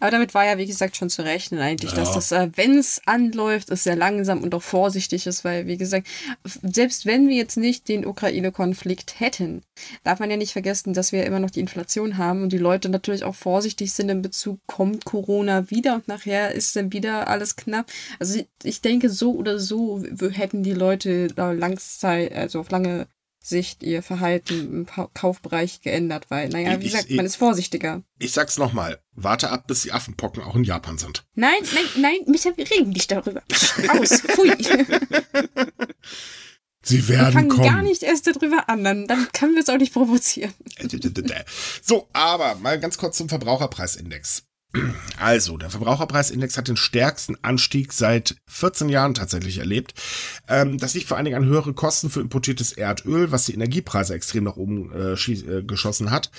[0.00, 1.98] Aber damit war ja, wie gesagt, schon zu rechnen eigentlich, ja.
[1.98, 5.76] dass das, äh, wenn es anläuft, es sehr langsam und auch vorsichtig ist, weil, wie
[5.76, 6.06] gesagt,
[6.44, 9.62] selbst wenn wir jetzt nicht den Ukraine-Konflikt hätten,
[10.04, 12.88] darf man ja nicht vergessen, dass wir immer noch die Inflation haben und die Leute
[12.88, 17.56] natürlich auch vorsichtig sind in Bezug, kommt Corona wieder und nachher ist dann wieder alles
[17.56, 17.90] knapp.
[18.18, 23.06] Also ich denke, so oder so hätten die Leute da Langzeit, also auf lange
[23.46, 28.02] Sicht ihr Verhalten im Kaufbereich geändert, weil, naja, wie gesagt, man ist vorsichtiger.
[28.18, 31.24] Ich sag's nochmal, warte ab, bis die Affenpocken auch in Japan sind.
[31.34, 33.42] Nein, nein, nein, Micha, wir reden nicht darüber.
[33.88, 34.50] Aus, pfui.
[36.82, 37.64] Sie werden wir fangen kommen.
[37.64, 40.52] gar nicht erst darüber an, dann, dann können wir es auch nicht provozieren.
[41.82, 44.45] So, aber mal ganz kurz zum Verbraucherpreisindex.
[45.18, 49.94] Also, der Verbraucherpreisindex hat den stärksten Anstieg seit 14 Jahren tatsächlich erlebt.
[50.48, 54.14] Ähm, das liegt vor allen Dingen an höhere Kosten für importiertes Erdöl, was die Energiepreise
[54.14, 56.30] extrem nach oben äh, äh, geschossen hat.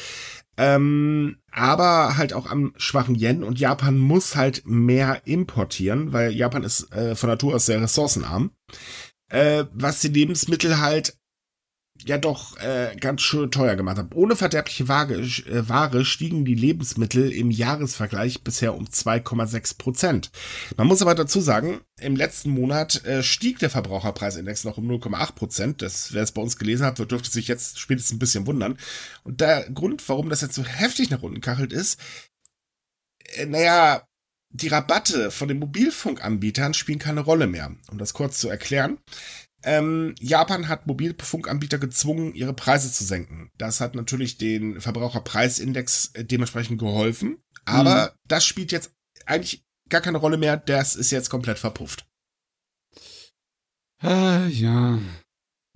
[0.57, 6.63] Ähm, aber halt auch am schwachen Yen und Japan muss halt mehr importieren, weil Japan
[6.63, 8.51] ist äh, von Natur aus sehr ressourcenarm.
[9.29, 11.16] Äh, was die Lebensmittel halt
[12.05, 14.09] ja doch äh, ganz schön teuer gemacht haben.
[14.13, 20.31] Ohne verderbliche Ware, äh, Ware stiegen die Lebensmittel im Jahresvergleich bisher um 2,6 Prozent.
[20.75, 25.33] Man muss aber dazu sagen, im letzten Monat äh, stieg der Verbraucherpreisindex noch um 0,8
[25.33, 25.81] Prozent.
[25.81, 28.77] Das, wer es bei uns gelesen hat, wird, dürfte sich jetzt spätestens ein bisschen wundern.
[29.23, 31.99] Und der Grund, warum das jetzt so heftig nach unten kachelt, ist,
[33.35, 34.03] äh, naja,
[34.49, 37.75] die Rabatte von den Mobilfunkanbietern spielen keine Rolle mehr.
[37.91, 38.97] Um das kurz zu erklären.
[39.63, 43.49] Ähm, Japan hat Mobilfunkanbieter gezwungen, ihre Preise zu senken.
[43.57, 47.37] Das hat natürlich den Verbraucherpreisindex äh, dementsprechend geholfen.
[47.65, 48.19] Aber mhm.
[48.27, 48.91] das spielt jetzt
[49.25, 50.57] eigentlich gar keine Rolle mehr.
[50.57, 52.07] Das ist jetzt komplett verpufft.
[54.03, 54.99] Äh, ja.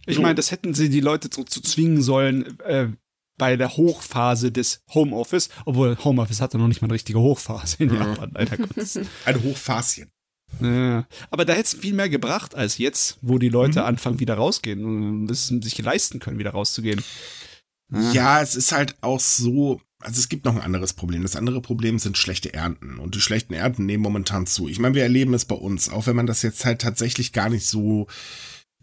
[0.06, 2.90] Ich meine, das hätten sie die Leute zu, zu zwingen sollen äh,
[3.38, 7.90] bei der Hochphase des Homeoffice, obwohl Homeoffice hatte noch nicht mal eine richtige Hochphase in
[7.90, 7.96] mhm.
[7.96, 9.00] Japan, leider Gottes.
[9.26, 10.12] Ein Hochphasien.
[10.60, 13.86] Ja, aber da hätte es viel mehr gebracht als jetzt, wo die Leute mhm.
[13.86, 17.02] anfangen, wieder rausgehen und es sich leisten können, wieder rauszugehen.
[17.92, 18.12] Ja.
[18.12, 21.24] ja, es ist halt auch so, also es gibt noch ein anderes Problem.
[21.24, 22.98] Das andere Problem sind schlechte Ernten.
[23.00, 24.68] Und die schlechten Ernten nehmen momentan zu.
[24.68, 27.50] Ich meine, wir erleben es bei uns, auch wenn man das jetzt halt tatsächlich gar
[27.50, 28.08] nicht so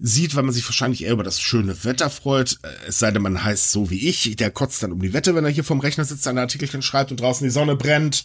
[0.01, 2.59] sieht, weil man sich wahrscheinlich eher über das schöne Wetter freut.
[2.87, 5.45] Es sei denn, man heißt so wie ich, der kotzt dann um die Wette, wenn
[5.45, 8.25] er hier vorm Rechner sitzt, seine Artikelchen schreibt und draußen die Sonne brennt.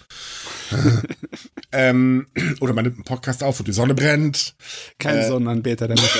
[1.73, 2.27] ähm,
[2.62, 4.55] oder man nimmt einen Podcast auf und die Sonne brennt.
[4.99, 6.19] Kein äh, Sonnenanbeter der Mitte.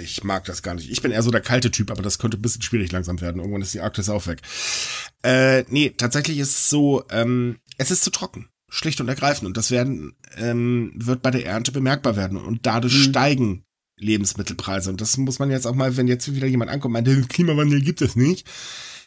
[0.00, 0.88] Ich mag das gar nicht.
[0.92, 3.40] Ich bin eher so der kalte Typ, aber das könnte ein bisschen schwierig langsam werden.
[3.40, 4.40] Irgendwann ist die Arktis auch weg.
[5.24, 9.46] Äh, nee, tatsächlich ist es so, ähm, es ist zu trocken schlicht und ergreifend.
[9.46, 12.38] Und das werden, ähm, wird bei der Ernte bemerkbar werden.
[12.38, 13.10] Und dadurch mhm.
[13.10, 13.64] steigen
[13.98, 14.90] Lebensmittelpreise.
[14.90, 17.82] Und das muss man jetzt auch mal, wenn jetzt wieder jemand ankommt, meint, den Klimawandel
[17.82, 18.48] gibt es nicht.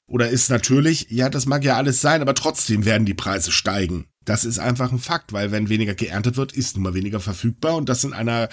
[0.08, 4.06] Oder ist natürlich, ja, das mag ja alles sein, aber trotzdem werden die Preise steigen.
[4.26, 7.76] Das ist einfach ein Fakt, weil wenn weniger geerntet wird, ist nun mal weniger verfügbar
[7.76, 8.50] und das in einer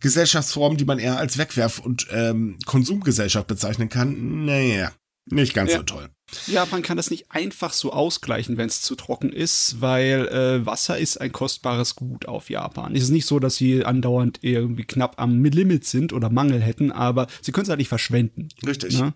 [0.00, 4.92] Gesellschaftsform, die man eher als Wegwerf- und ähm, Konsumgesellschaft bezeichnen kann, naja,
[5.26, 5.78] nicht ganz ja.
[5.78, 6.10] so toll.
[6.46, 10.98] Japan kann das nicht einfach so ausgleichen, wenn es zu trocken ist, weil äh, Wasser
[10.98, 12.94] ist ein kostbares Gut auf Japan.
[12.94, 16.92] Es ist nicht so, dass sie andauernd irgendwie knapp am Limit sind oder Mangel hätten,
[16.92, 18.48] aber sie können es halt nicht verschwenden.
[18.64, 18.98] Richtig.
[18.98, 19.14] Ne?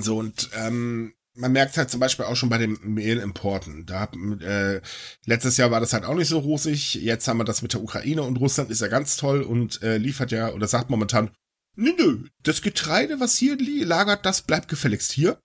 [0.00, 3.86] So, und ähm, man merkt halt zum Beispiel auch schon bei den Mehlimporten.
[3.86, 4.80] Da äh,
[5.24, 6.94] letztes Jahr war das halt auch nicht so rosig.
[6.94, 9.98] Jetzt haben wir das mit der Ukraine und Russland ist ja ganz toll und äh,
[9.98, 11.30] liefert ja oder sagt momentan,
[11.74, 15.38] nö, nö, das Getreide, was hier lagert, das bleibt gefälligst hier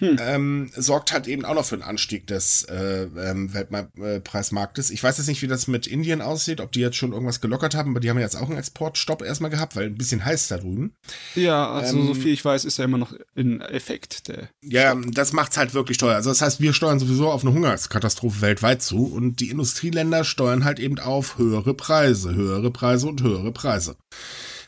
[0.00, 0.16] hm.
[0.18, 4.90] ähm, sorgt halt eben auch noch für einen Anstieg des äh, ähm, Weltpreismarktes.
[4.90, 7.74] Ich weiß jetzt nicht, wie das mit Indien aussieht, ob die jetzt schon irgendwas gelockert
[7.74, 10.48] haben, aber die haben ja jetzt auch einen Exportstopp erstmal gehabt, weil ein bisschen heiß
[10.48, 10.94] da drüben.
[11.34, 14.28] Ja, also ähm, so viel ich weiß, ist ja immer noch in Effekt.
[14.28, 16.16] Der ja, das macht's halt wirklich teuer.
[16.16, 20.64] Also das heißt, wir steuern sowieso auf eine Hungerskatastrophe weltweit zu und die Industrieländer steuern
[20.64, 23.96] halt eben auf höhere Preise, höhere Preise und höhere Preise.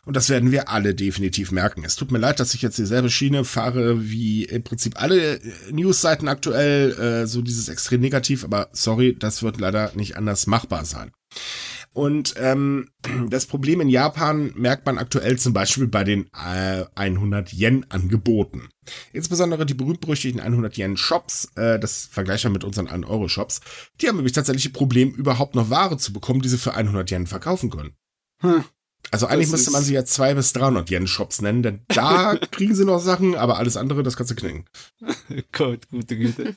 [0.05, 1.85] Und das werden wir alle definitiv merken.
[1.85, 5.41] Es tut mir leid, dass ich jetzt dieselbe Schiene fahre wie im Prinzip alle äh,
[5.71, 10.85] Newsseiten aktuell, äh, so dieses extrem negativ, aber sorry, das wird leider nicht anders machbar
[10.85, 11.13] sein.
[11.93, 12.89] Und ähm,
[13.29, 18.71] das Problem in Japan merkt man aktuell zum Beispiel bei den äh, 100 Yen Angeboten.
[19.13, 23.61] Insbesondere die berühmt-berüchtigten 100 Yen Shops, äh, das vergleichen wir mit unseren 1 Euro Shops,
[24.01, 27.11] die haben nämlich tatsächlich ein Problem, überhaupt noch Ware zu bekommen, die sie für 100
[27.13, 27.95] Yen verkaufen können.
[28.41, 28.65] Hm.
[29.11, 32.37] Also eigentlich das müsste man sie ja 200 bis 300 Yen Shops nennen, denn da
[32.51, 34.65] kriegen sie noch Sachen, aber alles andere, das kannst du knicken.
[35.53, 36.57] Gut, gute Güte.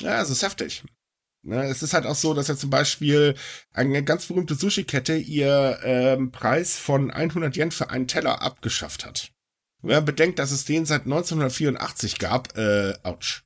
[0.00, 0.84] Ja, es ist heftig.
[1.42, 3.36] Ne, es ist halt auch so, dass ja zum Beispiel
[3.72, 9.30] eine ganz berühmte Sushi-Kette ihr ähm, Preis von 100 Yen für einen Teller abgeschafft hat.
[9.80, 13.42] Wenn man bedenkt, dass es den seit 1984 gab, äh, ouch.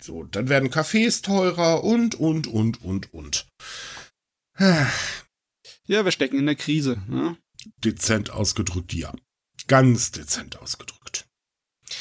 [0.00, 3.46] So, dann werden Cafés teurer und, und, und, und, und.
[4.58, 7.02] Ja, wir stecken in der Krise.
[7.08, 7.36] Ne?
[7.84, 9.12] Dezent ausgedrückt, ja.
[9.66, 11.26] Ganz dezent ausgedrückt.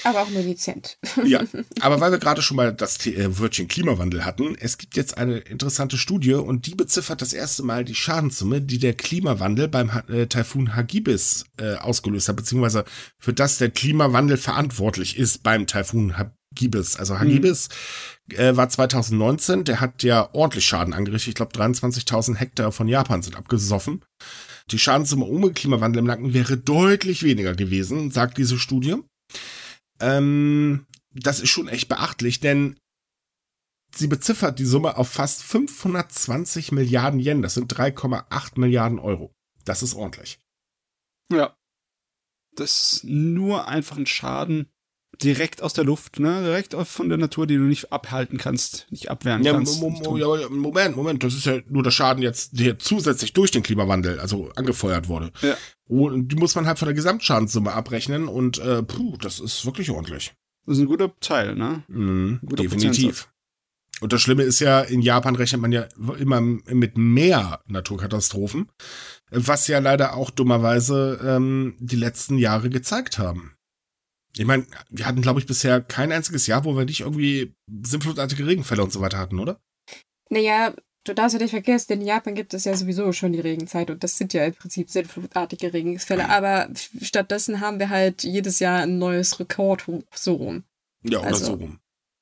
[0.03, 0.97] Aber auch nur dezent.
[1.25, 1.43] Ja,
[1.81, 5.37] aber weil wir gerade schon mal das äh, Wörtchen Klimawandel hatten, es gibt jetzt eine
[5.39, 10.27] interessante Studie und die beziffert das erste Mal die Schadenssumme, die der Klimawandel beim äh,
[10.27, 12.85] Taifun Hagibis äh, ausgelöst hat, beziehungsweise
[13.19, 16.17] für das der Klimawandel verantwortlich ist beim Taifun
[16.51, 16.95] Hagibis.
[16.97, 17.69] Also Hagibis
[18.27, 18.35] mhm.
[18.35, 21.29] äh, war 2019, der hat ja ordentlich Schaden angerichtet.
[21.29, 24.03] Ich glaube, 23.000 Hektar von Japan sind abgesoffen.
[24.69, 28.97] Die Schadenssumme ohne Klimawandel im Nacken wäre deutlich weniger gewesen, sagt diese Studie.
[29.99, 32.77] Ähm, das ist schon echt beachtlich, denn
[33.93, 37.41] sie beziffert die Summe auf fast 520 Milliarden Yen.
[37.41, 39.33] Das sind 3,8 Milliarden Euro.
[39.65, 40.39] Das ist ordentlich.
[41.31, 41.55] Ja.
[42.55, 44.69] Das ist nur einfach ein Schaden
[45.23, 46.41] direkt aus der Luft, ne?
[46.43, 49.81] Direkt von der Natur, die du nicht abhalten kannst, nicht abwehren ja, kannst.
[49.81, 54.49] Moment, Moment, das ist ja nur der Schaden jetzt, der zusätzlich durch den Klimawandel, also
[54.55, 55.31] angefeuert wurde.
[55.41, 55.55] Ja.
[55.87, 59.91] Und die muss man halt von der Gesamtschadenssumme abrechnen und äh, puh, das ist wirklich
[59.91, 60.33] ordentlich.
[60.65, 61.83] Das ist ein guter Teil, ne?
[61.87, 63.27] Mhm, definitiv.
[64.01, 68.67] Und das Schlimme ist ja, in Japan rechnet man ja immer mit mehr Naturkatastrophen,
[69.29, 73.53] was ja leider auch dummerweise ähm, die letzten Jahre gezeigt haben.
[74.37, 78.47] Ich meine, wir hatten, glaube ich, bisher kein einziges Jahr, wo wir nicht irgendwie sinnflutartige
[78.47, 79.59] Regenfälle und so weiter hatten, oder?
[80.29, 83.89] Naja, du darfst ja nicht vergessen, in Japan gibt es ja sowieso schon die Regenzeit
[83.89, 86.29] und das sind ja im Prinzip sinnflutartige Regenfälle.
[86.29, 86.69] Aber
[87.01, 90.63] stattdessen haben wir halt jedes Jahr ein neues Rekord so rum.
[91.03, 91.79] Ja, oder also, so rum.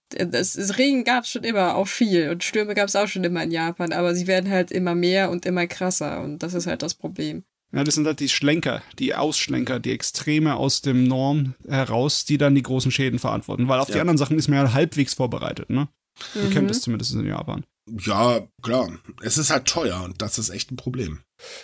[0.10, 2.30] Das, das Regen gab es schon immer, auch viel.
[2.30, 5.30] Und Stürme gab es auch schon immer in Japan, aber sie werden halt immer mehr
[5.30, 6.22] und immer krasser.
[6.22, 7.44] Und das ist halt das Problem.
[7.72, 12.40] Ja, das sind halt die Schlenker, die Ausschlenker, die Extreme aus dem Norm heraus, die
[12.40, 13.68] dann die großen Schäden verantworten.
[13.68, 13.96] Weil auf ja.
[13.96, 15.88] die anderen Sachen ist man ja halbwegs vorbereitet, ne?
[16.34, 16.42] Mhm.
[16.42, 17.64] Ihr kennt das zumindest in Japan.
[18.00, 18.92] Ja, klar.
[19.22, 21.20] Es ist halt teuer und das ist echt ein Problem.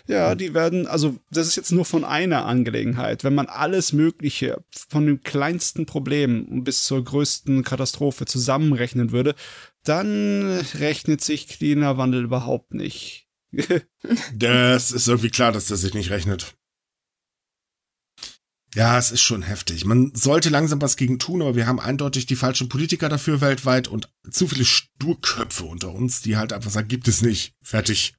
[0.07, 3.23] Ja, die werden, also das ist jetzt nur von einer Angelegenheit.
[3.23, 9.35] Wenn man alles Mögliche von dem kleinsten Problem bis zur größten Katastrophe zusammenrechnen würde,
[9.83, 13.24] dann rechnet sich Klimawandel überhaupt nicht
[14.33, 16.55] das ist irgendwie klar, dass das sich nicht rechnet.
[18.75, 19.85] Ja, es ist schon heftig.
[19.85, 23.87] Man sollte langsam was gegen tun, aber wir haben eindeutig die falschen Politiker dafür weltweit
[23.87, 27.55] und zu viele Sturköpfe unter uns, die halt einfach sagen, gibt es nicht.
[27.61, 28.15] Fertig.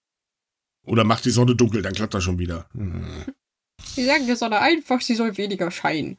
[0.87, 2.71] Oder macht die Sonne dunkel, dann klappt das schon wieder.
[3.85, 6.19] Sie sagen der Sonne einfach, sie soll weniger scheinen.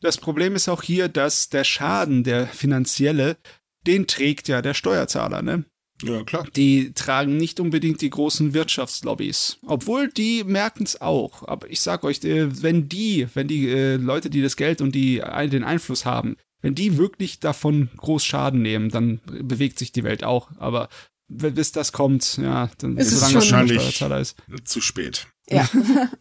[0.00, 3.36] Das Problem ist auch hier, dass der Schaden, der finanzielle,
[3.84, 5.64] den trägt ja der Steuerzahler, ne?
[6.02, 6.46] Ja, klar.
[6.54, 9.58] Die tragen nicht unbedingt die großen Wirtschaftslobbys.
[9.66, 11.46] Obwohl die merken es auch.
[11.48, 14.94] Aber ich sag euch, äh, wenn die, wenn die äh, Leute, die das Geld und
[14.94, 20.04] die den Einfluss haben, wenn die wirklich davon groß Schaden nehmen, dann bewegt sich die
[20.04, 20.50] Welt auch.
[20.58, 20.88] Aber
[21.28, 24.36] bis das kommt, ja, dann ist es wahrscheinlich ist.
[24.64, 25.26] zu spät.
[25.48, 25.68] Ja.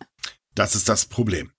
[0.55, 1.51] das ist das Problem.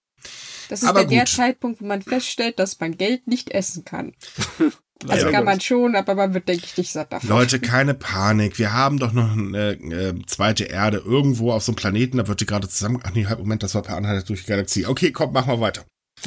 [0.69, 4.13] Das ist Aber der, der Zeitpunkt, wo man feststellt, dass man Geld nicht essen kann.
[5.07, 7.29] Also ja, kann man schon, aber man wird, denke ich, nicht satt davon.
[7.29, 8.59] Leute, keine Panik.
[8.59, 12.41] Wir haben doch noch eine äh, zweite Erde irgendwo auf so einem Planeten, da wird
[12.41, 13.01] die gerade zusammen.
[13.05, 14.87] Ach nee, halt, Moment, das war per Anhalt durch die Galaxie.
[14.87, 15.85] Okay, komm, machen wir weiter.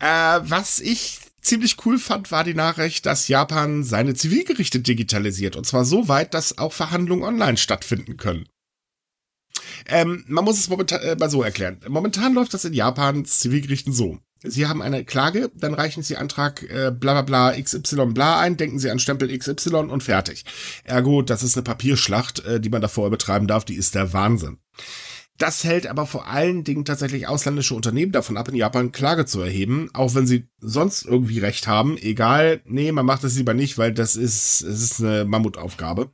[0.00, 5.54] äh, was ich ziemlich cool fand, war die Nachricht, dass Japan seine Zivilgerichte digitalisiert.
[5.54, 8.48] Und zwar so weit, dass auch Verhandlungen online stattfinden können.
[9.86, 11.80] Ähm, man muss es momentan äh, mal so erklären.
[11.88, 14.18] Momentan läuft das in Japans Zivilgerichten so.
[14.42, 18.56] Sie haben eine Klage, dann reichen Sie Antrag äh, bla bla bla XY bla ein,
[18.56, 20.44] denken Sie an Stempel XY und fertig.
[20.84, 24.58] Ergo, das ist eine Papierschlacht, äh, die man davor betreiben darf, die ist der Wahnsinn.
[25.38, 29.40] Das hält aber vor allen Dingen tatsächlich ausländische Unternehmen davon ab, in Japan Klage zu
[29.40, 31.96] erheben, auch wenn sie sonst irgendwie Recht haben.
[31.96, 36.10] Egal, nee, man macht das lieber nicht, weil das ist, es ist eine Mammutaufgabe.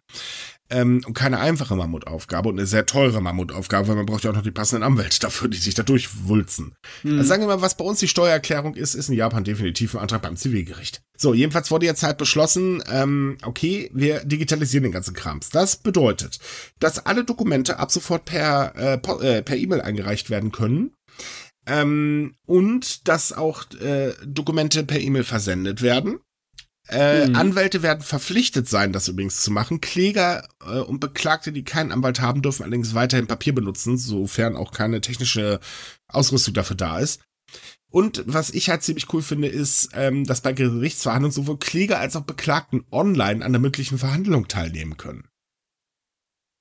[0.75, 4.35] Ähm, und keine einfache Mammutaufgabe und eine sehr teure Mammutaufgabe, weil man braucht ja auch
[4.35, 6.75] noch die passenden Anwälte dafür, die sich da durchwulzen.
[7.03, 7.19] Hm.
[7.19, 10.01] Also sagen wir mal, was bei uns die Steuererklärung ist, ist in Japan definitiv ein
[10.01, 11.03] Antrag beim Zivilgericht.
[11.17, 15.51] So, jedenfalls wurde jetzt halt beschlossen, ähm, okay, wir digitalisieren den ganzen Krams.
[15.51, 16.41] Das bedeutet,
[16.81, 20.91] dass alle Dokumente ab sofort per äh, äh per E-Mail eingereicht werden können.
[21.67, 26.19] Ähm, und dass auch äh, Dokumente per E-Mail versendet werden.
[26.89, 27.37] Äh, mhm.
[27.37, 29.81] Anwälte werden verpflichtet sein, das übrigens zu machen.
[29.81, 34.71] Kläger äh, und Beklagte, die keinen Anwalt haben, dürfen allerdings weiterhin Papier benutzen, sofern auch
[34.71, 35.61] keine technische
[36.09, 37.23] Ausrüstung dafür da ist.
[37.89, 42.17] Und was ich halt ziemlich cool finde, ist, ähm, dass bei Gerichtsverhandlungen sowohl Kläger als
[42.17, 45.29] auch Beklagten online an der mündlichen Verhandlung teilnehmen können.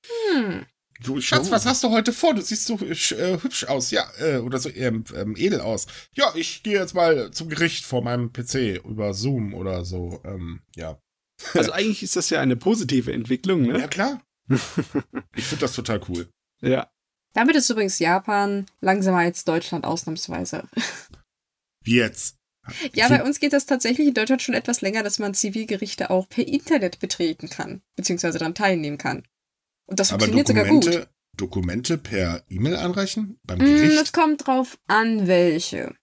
[0.06, 0.64] Hm.
[1.04, 1.50] Du, Schatz, oh.
[1.50, 2.34] was hast du heute vor?
[2.34, 5.86] Du siehst so äh, hübsch aus, ja, äh, oder so ähm, ähm, edel aus.
[6.14, 10.60] Ja, ich gehe jetzt mal zum Gericht vor meinem PC über Zoom oder so, ähm,
[10.74, 10.98] ja.
[11.52, 13.80] Also eigentlich ist das ja eine positive Entwicklung, ne?
[13.80, 14.22] Ja, klar.
[15.36, 16.28] ich finde das total cool.
[16.62, 16.90] Ja.
[17.34, 20.68] Damit ist übrigens Japan langsamer als Deutschland ausnahmsweise.
[21.82, 22.36] Wie jetzt?
[22.94, 26.28] Ja, bei uns geht das tatsächlich in Deutschland schon etwas länger, dass man Zivilgerichte auch
[26.28, 29.24] per Internet betreten kann, beziehungsweise daran teilnehmen kann.
[29.86, 31.08] Und das funktioniert sogar gut.
[31.36, 34.02] Dokumente per E-Mail anreichen beim mm, Gericht?
[34.02, 35.94] Es kommt drauf an, welche.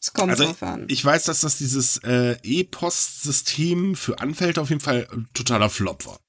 [0.00, 0.84] Es kommt also drauf an.
[0.88, 6.04] Ich weiß, dass das dieses äh, E-Post-System für Anwälte auf jeden Fall ein totaler Flop
[6.06, 6.20] war.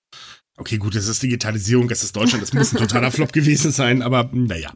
[0.57, 4.01] Okay, gut, es ist Digitalisierung, es ist Deutschland, es muss ein totaler Flop gewesen sein,
[4.01, 4.73] aber naja.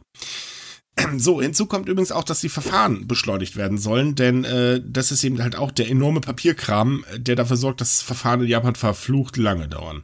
[1.16, 5.24] So, hinzu kommt übrigens auch, dass die Verfahren beschleunigt werden sollen, denn äh, das ist
[5.24, 9.66] eben halt auch der enorme Papierkram, der dafür sorgt, dass Verfahren in Japan verflucht lange
[9.66, 10.02] dauern.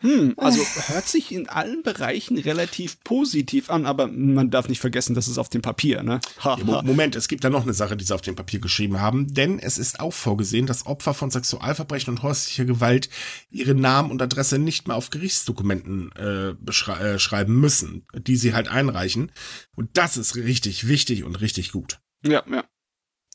[0.00, 5.14] Hm, also hört sich in allen Bereichen relativ positiv an, aber man darf nicht vergessen,
[5.14, 6.20] das ist auf dem Papier, ne?
[6.44, 6.82] Ha, ha.
[6.82, 9.58] Moment, es gibt da noch eine Sache, die sie auf dem Papier geschrieben haben, denn
[9.58, 13.10] es ist auch vorgesehen, dass Opfer von Sexualverbrechen und häuslicher Gewalt
[13.50, 18.68] ihre Namen und Adresse nicht mehr auf Gerichtsdokumenten äh, äh, schreiben müssen, die sie halt
[18.68, 19.32] einreichen.
[19.74, 21.98] Und das ist richtig wichtig und richtig gut.
[22.24, 22.64] Ja, ja.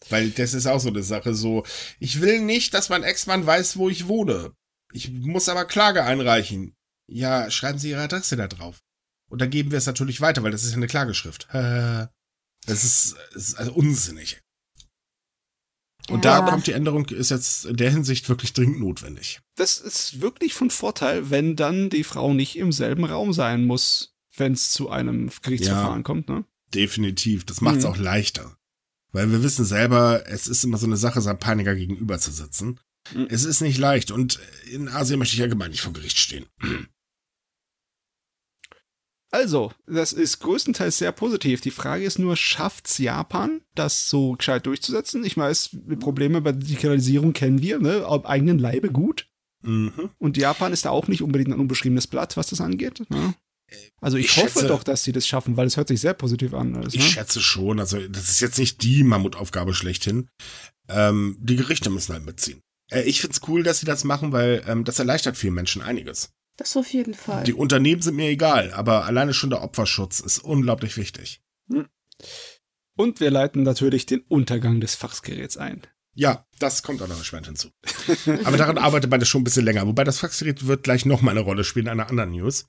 [0.10, 1.64] Weil das ist auch so eine Sache, so,
[2.00, 4.54] ich will nicht, dass mein Ex-Mann weiß, wo ich wohne.
[4.94, 6.76] Ich muss aber Klage einreichen.
[7.08, 8.80] Ja, schreiben Sie Ihre Adresse da drauf.
[9.30, 11.48] Und dann geben wir es natürlich weiter, weil das ist ja eine Klageschrift.
[11.52, 14.40] Das ist, das ist also unsinnig.
[16.10, 16.42] Und ja.
[16.42, 19.40] da kommt die Änderung, ist jetzt in der Hinsicht wirklich dringend notwendig.
[19.56, 24.14] Das ist wirklich von Vorteil, wenn dann die Frau nicht im selben Raum sein muss,
[24.36, 26.46] wenn es zu einem Gerichtsverfahren ja, kommt, ne?
[26.74, 27.46] Definitiv.
[27.46, 27.90] Das macht es mhm.
[27.90, 28.58] auch leichter.
[29.12, 32.80] Weil wir wissen selber, es ist immer so eine Sache, seinem Peiniger gegenüber zu sitzen.
[33.14, 33.28] Mhm.
[33.30, 34.40] Es ist nicht leicht und
[34.72, 36.46] in Asien möchte ich allgemein nicht vor Gericht stehen.
[39.32, 41.60] Also, das ist größtenteils sehr positiv.
[41.60, 45.26] Die Frage ist nur, schafft's Japan, das so gescheit durchzusetzen?
[45.26, 48.06] Ich weiß, Probleme bei Digitalisierung kennen wir, ne?
[48.06, 49.28] Auf eigenen Leibe gut.
[49.64, 50.12] Mhm.
[50.20, 53.10] Und Japan ist da auch nicht unbedingt ein unbeschriebenes Blatt, was das angeht.
[53.10, 53.34] Ne?
[54.02, 56.14] Also ich, ich hoffe schätze, doch, dass sie das schaffen, weil es hört sich sehr
[56.14, 56.76] positiv an.
[56.76, 57.00] Alles, ne?
[57.00, 57.80] Ich schätze schon.
[57.80, 60.30] Also das ist jetzt nicht die Mammutaufgabe schlechthin.
[60.90, 62.62] Ähm, die Gerichte müssen halt mitziehen.
[62.94, 66.34] Äh, ich find's cool, dass sie das machen, weil ähm, das erleichtert vielen Menschen einiges.
[66.58, 67.44] Das auf jeden Fall.
[67.44, 71.42] Die Unternehmen sind mir egal, aber alleine schon der Opferschutz ist unglaublich wichtig.
[71.70, 71.88] Hm.
[72.96, 75.82] Und wir leiten natürlich den Untergang des Faxgeräts ein.
[76.16, 77.70] Ja, das kommt auch noch erschwerend hinzu.
[78.44, 79.88] Aber daran arbeitet man das schon ein bisschen länger.
[79.88, 82.68] Wobei das Faxgerät wird gleich noch mal eine Rolle spielen in einer anderen News.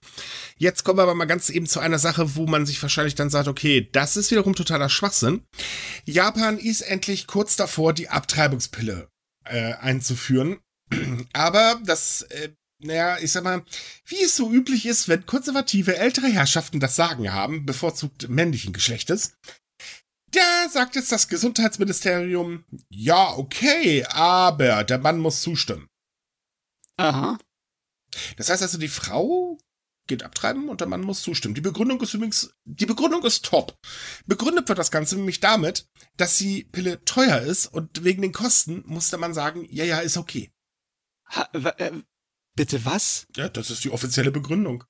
[0.57, 3.29] Jetzt kommen wir aber mal ganz eben zu einer Sache, wo man sich wahrscheinlich dann
[3.29, 5.43] sagt, okay, das ist wiederum totaler Schwachsinn.
[6.07, 9.09] Japan ist endlich kurz davor, die Abtreibungspille
[9.45, 10.61] äh, einzuführen.
[11.33, 13.65] Aber das, äh, naja, ich sag mal,
[14.07, 19.37] wie es so üblich ist, wenn konservative ältere Herrschaften das Sagen haben, bevorzugt männlichen Geschlechtes,
[20.31, 25.89] da sagt jetzt das Gesundheitsministerium, ja, okay, aber der Mann muss zustimmen.
[26.97, 27.39] Aha.
[28.37, 29.59] Das heißt also, die Frau
[30.07, 31.55] geht abtreiben und der Mann muss zustimmen.
[31.55, 33.79] Die Begründung ist übrigens, die Begründung ist top.
[34.27, 38.83] Begründet wird das Ganze nämlich damit, dass die Pille teuer ist und wegen den Kosten
[38.87, 40.51] muss der Mann sagen, ja, ja, ist okay.
[41.27, 41.93] Ha, äh,
[42.55, 43.27] bitte was?
[43.37, 44.85] Ja, das ist die offizielle Begründung.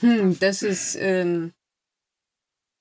[0.00, 1.52] Hm, das ist, ähm,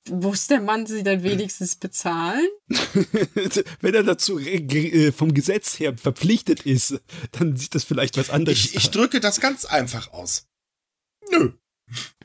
[0.10, 2.48] muss der Mann sie dann wenigstens bezahlen?
[3.82, 7.02] Wenn er dazu äh, vom Gesetz her verpflichtet ist,
[7.32, 8.58] dann sieht das vielleicht was anderes.
[8.58, 10.48] Ich, ich drücke das ganz einfach aus.
[11.30, 11.54] Nö.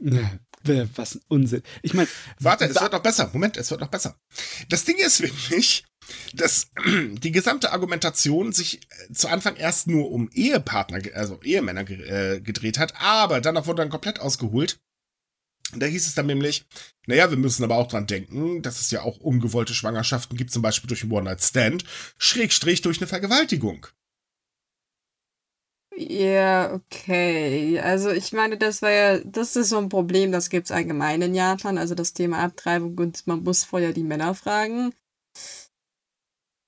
[0.97, 1.63] Was ein Unsinn.
[1.83, 2.09] Ich meine.
[2.41, 3.31] Warte, es wird noch besser.
[3.33, 4.17] Moment, es wird noch besser.
[4.69, 5.85] Das Ding ist nämlich,
[6.33, 12.41] dass die gesamte Argumentation sich äh, zu Anfang erst nur um Ehepartner, also Ehemänner äh,
[12.41, 14.81] gedreht hat, aber danach wurde dann komplett ausgeholt.
[15.77, 16.67] Da hieß es dann nämlich,
[17.07, 20.63] naja, wir müssen aber auch dran denken, dass es ja auch ungewollte Schwangerschaften gibt, zum
[20.63, 21.85] Beispiel durch einen One-Night-Stand,
[22.17, 23.87] Schrägstrich durch eine Vergewaltigung.
[25.97, 27.79] Ja, okay.
[27.81, 31.35] Also ich meine, das war ja, das ist so ein Problem, das gibt's allgemein in
[31.35, 34.93] Japan, also das Thema Abtreibung und man muss vorher die Männer fragen.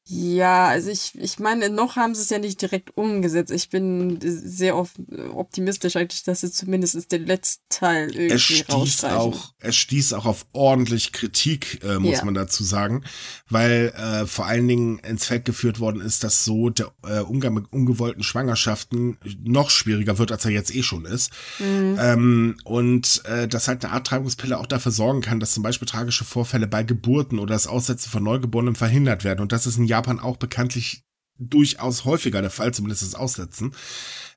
[0.09, 3.51] Ja, also ich, ich meine, noch haben sie es ja nicht direkt umgesetzt.
[3.51, 4.95] Ich bin sehr oft
[5.35, 10.27] optimistisch eigentlich, dass sie zumindest den letzten Teil irgendwie es stieß auch, Es stieß auch
[10.27, 12.25] auf ordentlich Kritik, äh, muss ja.
[12.25, 13.03] man dazu sagen,
[13.51, 17.55] weil äh, vor allen Dingen ins Feld geführt worden ist, dass so der äh, Umgang
[17.55, 21.33] mit ungewollten Schwangerschaften noch schwieriger wird, als er jetzt eh schon ist.
[21.59, 21.99] Mhm.
[22.01, 26.25] Ähm, und äh, dass halt eine Abtreibungspille auch dafür sorgen kann, dass zum Beispiel tragische
[26.25, 29.41] Vorfälle bei Geburten oder das Aussetzen von Neugeborenen verhindert werden.
[29.41, 31.03] Und das ist ein Japan auch bekanntlich
[31.39, 33.75] durchaus häufiger der Fall, zumindest das Aussetzen.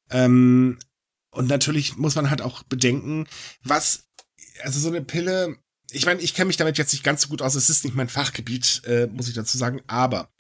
[0.10, 0.80] Ähm,
[1.32, 3.28] Und natürlich muss man halt auch bedenken,
[3.64, 4.10] was,
[4.64, 5.58] also so eine Pille,
[5.92, 7.96] ich meine, ich kenne mich damit jetzt nicht ganz so gut aus, es ist nicht
[7.96, 10.32] mein Fachgebiet, äh, muss ich dazu sagen, aber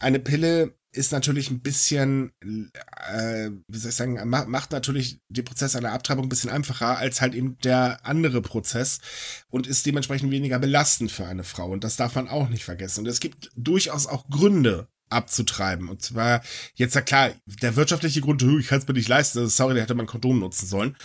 [0.00, 5.74] eine Pille ist natürlich ein bisschen, äh, wie soll ich sagen, macht natürlich den Prozess
[5.74, 9.00] einer Abtreibung ein bisschen einfacher als halt eben der andere Prozess
[9.48, 11.70] und ist dementsprechend weniger belastend für eine Frau.
[11.70, 13.00] Und das darf man auch nicht vergessen.
[13.00, 15.88] Und es gibt durchaus auch Gründe, abzutreiben.
[15.88, 16.42] Und zwar,
[16.74, 19.82] jetzt ja klar, der wirtschaftliche Grund, ich kann es mir nicht leisten, also sorry, da
[19.82, 20.96] hätte man Kondom nutzen sollen.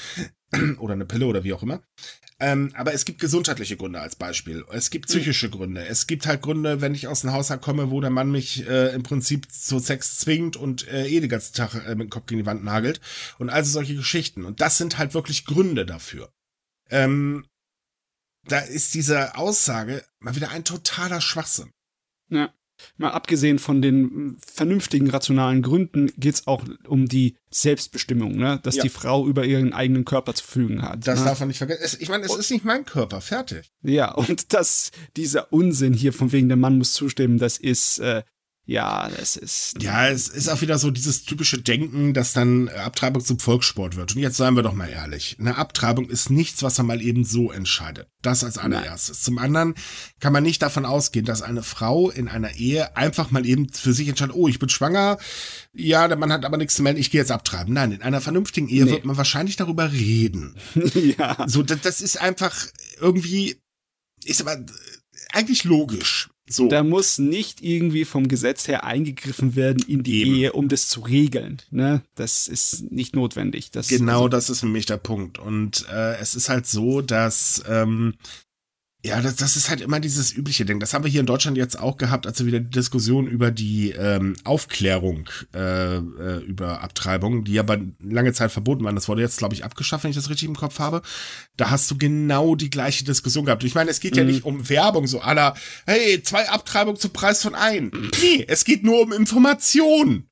[0.79, 1.81] oder eine Pille oder wie auch immer.
[2.39, 4.63] Ähm, aber es gibt gesundheitliche Gründe als Beispiel.
[4.71, 5.85] Es gibt psychische Gründe.
[5.87, 8.93] Es gibt halt Gründe, wenn ich aus einem Haushalt komme, wo der Mann mich äh,
[8.93, 12.27] im Prinzip zu Sex zwingt und äh, eh den ganzen Tag äh, mit dem Kopf
[12.27, 13.01] gegen die Wand nagelt.
[13.39, 14.45] Und also solche Geschichten.
[14.45, 16.31] Und das sind halt wirklich Gründe dafür.
[16.91, 17.47] Ähm,
[18.45, 21.71] da ist diese Aussage mal wieder ein totaler Schwachsinn.
[22.29, 22.53] Ja
[22.97, 28.59] mal abgesehen von den vernünftigen, rationalen Gründen, geht's auch um die Selbstbestimmung, ne?
[28.63, 28.83] dass ja.
[28.83, 31.07] die Frau über ihren eigenen Körper zu fügen hat.
[31.07, 31.25] Das ne?
[31.25, 31.97] darf man nicht vergessen.
[31.99, 33.71] Ich meine, es ist nicht mein Körper, fertig.
[33.81, 38.23] Ja, und das, dieser Unsinn hier von wegen, der Mann muss zustimmen, das ist äh,
[38.69, 39.81] ja, das ist.
[39.81, 44.13] Ja, es ist auch wieder so dieses typische Denken, dass dann Abtreibung zum Volkssport wird.
[44.13, 45.37] Und jetzt seien wir doch mal ehrlich.
[45.39, 48.09] Eine Abtreibung ist nichts, was man mal eben so entscheidet.
[48.21, 49.19] Das als allererstes.
[49.19, 49.23] Nein.
[49.23, 49.75] Zum anderen
[50.19, 53.93] kann man nicht davon ausgehen, dass eine Frau in einer Ehe einfach mal eben für
[53.93, 55.17] sich entscheidet, oh, ich bin schwanger.
[55.71, 57.73] Ja, der Mann hat aber nichts zu melden, ich gehe jetzt abtreiben.
[57.73, 58.91] Nein, in einer vernünftigen Ehe nee.
[58.91, 60.57] wird man wahrscheinlich darüber reden.
[61.17, 61.37] ja.
[61.47, 62.67] So, das, das ist einfach
[62.99, 63.61] irgendwie,
[64.25, 64.57] ist aber
[65.31, 66.27] eigentlich logisch.
[66.49, 66.69] So.
[66.69, 70.35] Da muss nicht irgendwie vom Gesetz her eingegriffen werden in die Eben.
[70.35, 71.57] Ehe, um das zu regeln.
[71.71, 72.01] Ne?
[72.15, 73.71] Das ist nicht notwendig.
[73.71, 75.39] Das, genau also, das ist nämlich der Punkt.
[75.39, 78.13] Und äh, es ist halt so, dass ähm,
[79.05, 80.79] ja, das, das ist halt immer dieses übliche Ding.
[80.79, 83.51] Das haben wir hier in Deutschland jetzt auch gehabt, als wir wieder die Diskussion über
[83.51, 88.95] die ähm, Aufklärung äh, äh, über Abtreibung, die aber lange Zeit verboten waren.
[88.95, 91.03] Das wurde jetzt, glaube ich, abgeschafft, wenn ich das richtig im Kopf habe.
[91.55, 93.63] Da hast du genau die gleiche Diskussion gehabt.
[93.63, 94.17] Ich meine, es geht mhm.
[94.17, 97.91] ja nicht um Werbung, so aller, hey, zwei Abtreibungen zum Preis von ein.
[98.21, 100.27] Nee, es geht nur um Information.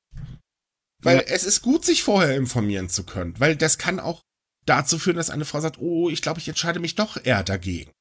[1.01, 1.23] Weil ja.
[1.27, 4.23] es ist gut, sich vorher informieren zu können, weil das kann auch
[4.65, 7.91] dazu führen, dass eine Frau sagt, oh, ich glaube, ich entscheide mich doch eher dagegen.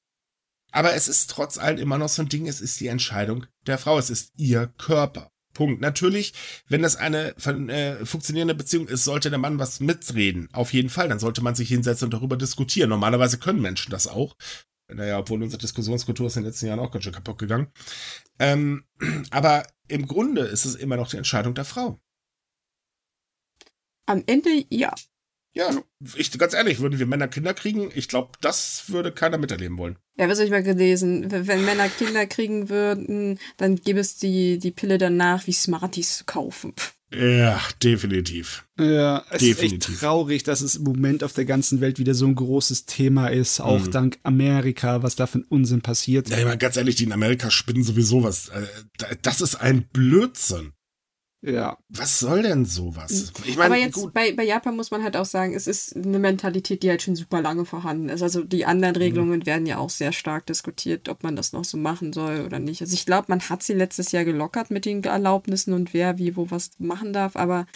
[0.74, 3.78] Aber es ist trotz allem immer noch so ein Ding, es ist die Entscheidung der
[3.78, 5.30] Frau, es ist ihr Körper.
[5.52, 5.80] Punkt.
[5.80, 6.34] Natürlich,
[6.66, 10.48] wenn das eine äh, funktionierende Beziehung ist, sollte der Mann was mitreden.
[10.52, 11.08] Auf jeden Fall.
[11.08, 12.90] Dann sollte man sich hinsetzen und darüber diskutieren.
[12.90, 14.36] Normalerweise können Menschen das auch.
[14.92, 17.68] Naja, obwohl unsere Diskussionskultur ist in den letzten Jahren auch ganz schön kaputt gegangen.
[18.40, 18.84] Ähm,
[19.30, 22.00] aber im Grunde ist es immer noch die Entscheidung der Frau.
[24.06, 24.92] Am Ende ja.
[25.52, 25.70] Ja,
[26.16, 29.98] ich, ganz ehrlich, würden wir Männer Kinder kriegen, ich glaube, das würde keiner miterleben wollen.
[30.16, 31.26] Ja, was habe ich mal gelesen?
[31.28, 36.24] Wenn Männer Kinder kriegen würden, dann gäbe es die, die Pille danach, wie Smarties zu
[36.24, 36.72] kaufen.
[37.12, 38.64] Ja, definitiv.
[38.78, 39.78] Ja, es definitiv.
[39.78, 42.86] ist echt traurig, dass es im Moment auf der ganzen Welt wieder so ein großes
[42.86, 43.90] Thema ist, auch mhm.
[43.90, 46.28] dank Amerika, was da für ein Unsinn passiert.
[46.28, 48.48] Ja, ich meine, ganz ehrlich, die in Amerika spinnen sowieso was.
[48.48, 48.66] Äh,
[49.22, 50.72] das ist ein Blödsinn.
[51.46, 51.76] Ja.
[51.90, 53.32] Was soll denn sowas?
[53.44, 54.14] Ich meine, Aber jetzt gut.
[54.14, 57.16] Bei, bei Japan muss man halt auch sagen, es ist eine Mentalität, die halt schon
[57.16, 58.22] super lange vorhanden ist.
[58.22, 59.02] Also die anderen mhm.
[59.02, 59.46] Regelungen mhm.
[59.46, 62.80] werden ja auch sehr stark diskutiert, ob man das noch so machen soll oder nicht.
[62.80, 66.34] Also ich glaube, man hat sie letztes Jahr gelockert mit den Erlaubnissen und wer wie
[66.34, 67.66] wo was machen darf, aber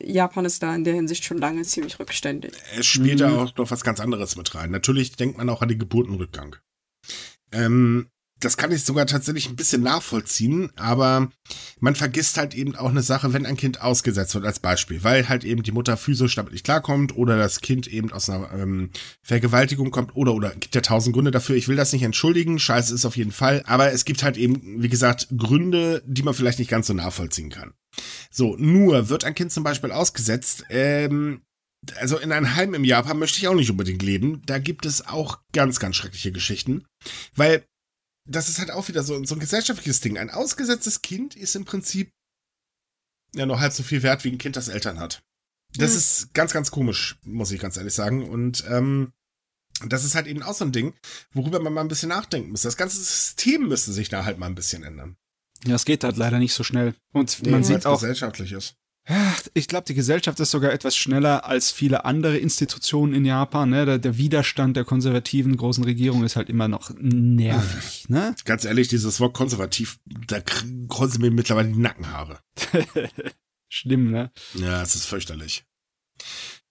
[0.00, 2.52] Japan ist da in der Hinsicht schon lange ziemlich rückständig.
[2.78, 3.26] Es spielt mhm.
[3.26, 4.70] ja auch noch was ganz anderes mit rein.
[4.70, 6.56] Natürlich denkt man auch an den Geburtenrückgang.
[7.50, 8.08] Ähm,
[8.40, 11.30] das kann ich sogar tatsächlich ein bisschen nachvollziehen, aber
[11.80, 15.28] man vergisst halt eben auch eine Sache, wenn ein Kind ausgesetzt wird als Beispiel, weil
[15.28, 18.90] halt eben die Mutter physisch damit nicht klarkommt oder das Kind eben aus einer ähm,
[19.22, 21.56] Vergewaltigung kommt oder oder gibt ja tausend Gründe dafür.
[21.56, 24.82] Ich will das nicht entschuldigen, scheiße ist auf jeden Fall, aber es gibt halt eben,
[24.82, 27.72] wie gesagt, Gründe, die man vielleicht nicht ganz so nachvollziehen kann.
[28.30, 31.40] So, nur wird ein Kind zum Beispiel ausgesetzt, ähm,
[31.94, 34.42] also in einem Heim im Japan möchte ich auch nicht unbedingt leben.
[34.46, 36.84] Da gibt es auch ganz, ganz schreckliche Geschichten.
[37.34, 37.64] Weil
[38.26, 40.18] das ist halt auch wieder so, so ein gesellschaftliches Ding.
[40.18, 42.12] Ein ausgesetztes Kind ist im Prinzip
[43.34, 45.22] ja nur halb so viel wert, wie ein Kind, das Eltern hat.
[45.76, 45.96] Das mhm.
[45.96, 48.28] ist ganz, ganz komisch, muss ich ganz ehrlich sagen.
[48.28, 49.12] Und ähm,
[49.84, 50.94] das ist halt eben auch so ein Ding,
[51.32, 52.62] worüber man mal ein bisschen nachdenken muss.
[52.62, 55.16] Das ganze System müsste sich da halt mal ein bisschen ändern.
[55.64, 56.94] Ja, es geht halt leider nicht so schnell.
[57.12, 58.76] Und nee, man sieht auch gesellschaftlich ist.
[59.54, 63.70] Ich glaube, die Gesellschaft ist sogar etwas schneller als viele andere Institutionen in Japan.
[63.70, 63.86] Ne?
[63.86, 68.08] Der, der, Widerstand der konservativen großen Regierung ist halt immer noch nervig.
[68.08, 68.34] Ne?
[68.44, 70.40] Ganz ehrlich, dieses Wort konservativ, da
[70.88, 72.40] kreuzen mir mittlerweile die Nackenhaare.
[73.68, 74.32] Schlimm, ne?
[74.54, 75.64] Ja, es ist fürchterlich.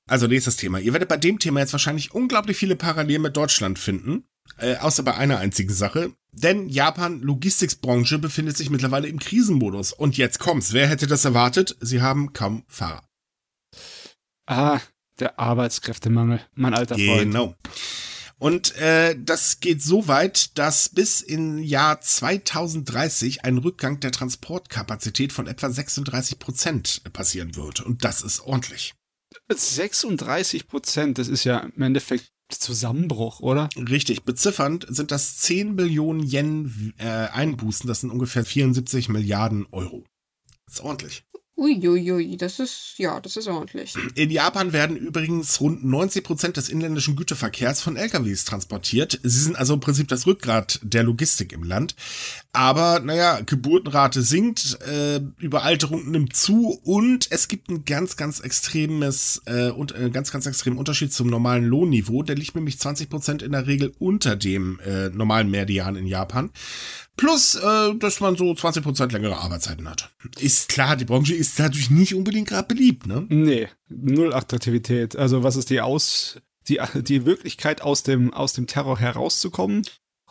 [0.08, 0.80] Also nächstes Thema.
[0.80, 4.26] Ihr werdet bei dem Thema jetzt wahrscheinlich unglaublich viele Parallelen mit Deutschland finden.
[4.58, 6.14] Äh, außer bei einer einzigen Sache.
[6.38, 9.94] Denn Japan Logistikbranche befindet sich mittlerweile im Krisenmodus.
[9.94, 10.74] Und jetzt kommt's.
[10.74, 11.78] Wer hätte das erwartet?
[11.80, 13.08] Sie haben kaum Fahrer.
[14.46, 14.80] Ah,
[15.20, 17.32] Der Arbeitskräftemangel, mein alter Freund.
[17.32, 17.56] Genau.
[18.38, 25.32] Und äh, das geht so weit, dass bis im Jahr 2030 ein Rückgang der Transportkapazität
[25.32, 27.80] von etwa 36 Prozent passieren wird.
[27.80, 28.94] Und das ist ordentlich.
[29.50, 33.70] 36 Prozent, das ist ja im Endeffekt Zusammenbruch, oder?
[33.76, 40.06] Richtig, beziffernd sind das 10 Billionen Yen äh, Einbußen, das sind ungefähr 74 Milliarden Euro.
[40.66, 41.25] Das ist ordentlich.
[41.58, 43.95] Uiuiui, das ist, ja, das ist ordentlich.
[44.16, 49.22] In Japan werden übrigens rund 90 Prozent des inländischen Güterverkehrs von LKWs transportiert.
[49.24, 51.95] Sie sind also im Prinzip das Rückgrat der Logistik im Land.
[52.51, 59.41] Aber, naja, Geburtenrate sinkt, äh, Überalterung nimmt zu und es gibt ein ganz, ganz extremes
[59.45, 62.22] äh, und äh, ganz, ganz extremen Unterschied zum normalen Lohnniveau.
[62.24, 66.49] Der liegt nämlich 20 Prozent in der Regel unter dem äh, normalen Median in Japan.
[67.18, 70.11] Plus, äh, dass man so 20% längere Arbeitszeiten hat.
[70.39, 73.26] Ist klar, die Branche ist dadurch nicht unbedingt gerade beliebt, ne?
[73.30, 75.16] Nee, null Attraktivität.
[75.16, 79.84] Also was ist die Aus, die, die Wirklichkeit aus dem, aus dem Terror herauszukommen?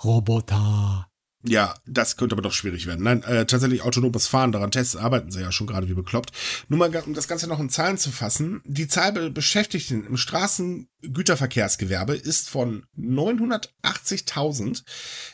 [0.02, 1.08] Roboter.
[1.46, 3.04] Ja, das könnte aber doch schwierig werden.
[3.04, 6.32] Nein, äh, tatsächlich autonomes Fahren, daran testen, arbeiten sie ja schon gerade wie bekloppt.
[6.68, 8.62] Nur mal, um das Ganze noch in Zahlen zu fassen.
[8.64, 14.84] Die Zahl Beschäftigten im Straßengüterverkehrsgewerbe ist von 980.000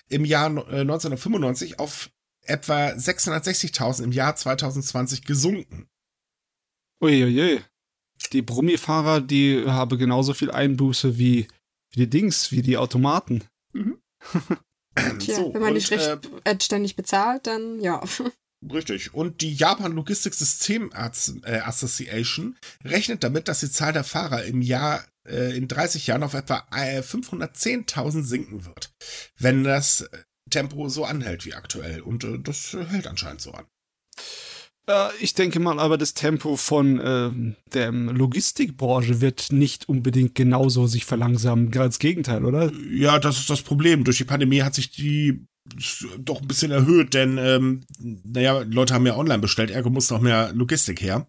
[0.08, 2.10] im Jahr äh, 1995 auf
[2.42, 5.86] etwa 660.000 im Jahr 2020 gesunken.
[7.00, 7.60] Uiuiui.
[8.32, 11.46] Die Brummifahrer, die haben genauso viel Einbuße wie,
[11.92, 13.44] wie die Dings, wie die Automaten.
[13.72, 13.98] Mhm.
[15.18, 18.02] Tja, so, wenn man und, nicht recht äh, ständig bezahlt, dann ja.
[18.72, 19.14] Richtig.
[19.14, 24.60] Und die Japan Logistics System äh, Association rechnet damit, dass die Zahl der Fahrer im
[24.60, 28.92] Jahr äh, in 30 Jahren auf etwa 510.000 sinken wird,
[29.38, 30.10] wenn das
[30.50, 32.02] Tempo so anhält wie aktuell.
[32.02, 33.66] Und das hält anscheinend so an.
[35.20, 37.30] Ich denke mal, aber das Tempo von äh,
[37.72, 41.70] der Logistikbranche wird nicht unbedingt genauso sich verlangsamen.
[41.70, 42.72] Ganz Gegenteil, oder?
[42.90, 44.04] Ja, das ist das Problem.
[44.04, 45.46] Durch die Pandemie hat sich die
[46.18, 50.20] doch ein bisschen erhöht, denn ähm, naja, Leute haben ja online bestellt, ergo muss noch
[50.20, 51.26] mehr Logistik her.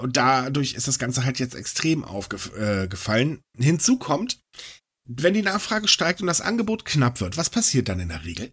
[0.00, 3.42] Und dadurch ist das Ganze halt jetzt extrem aufgefallen.
[3.58, 4.40] Äh, Hinzu kommt,
[5.06, 8.52] wenn die Nachfrage steigt und das Angebot knapp wird, was passiert dann in der Regel?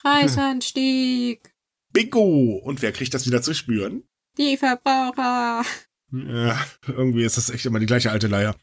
[0.00, 1.49] Preisanstieg.
[1.92, 2.60] Bingo!
[2.62, 4.04] Und wer kriegt das wieder zu spüren?
[4.38, 5.64] Die Verbraucher.
[6.12, 8.56] Ja, irgendwie ist das echt immer die gleiche alte Leier.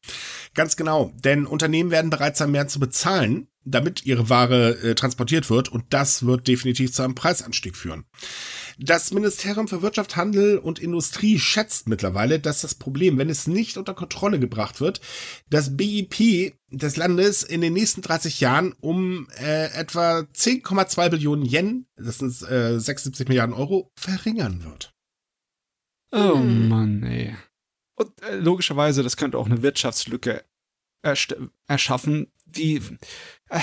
[0.53, 5.49] Ganz genau, denn Unternehmen werden bereits sein, mehr zu bezahlen, damit ihre Ware äh, transportiert
[5.49, 8.05] wird und das wird definitiv zu einem Preisanstieg führen.
[8.79, 13.75] Das Ministerium für Wirtschaft, Handel und Industrie schätzt mittlerweile, dass das Problem, wenn es nicht
[13.77, 15.01] unter Kontrolle gebracht wird,
[15.49, 21.87] das BIP des Landes in den nächsten 30 Jahren um äh, etwa 10,2 Billionen Yen,
[21.95, 24.93] das sind äh, 76 Milliarden Euro, verringern wird.
[26.11, 26.69] Oh hm.
[26.69, 27.35] Mann, ey.
[27.95, 30.43] Und äh, logischerweise, das könnte auch eine Wirtschaftslücke
[31.67, 32.81] erschaffen, die,
[33.49, 33.59] äh,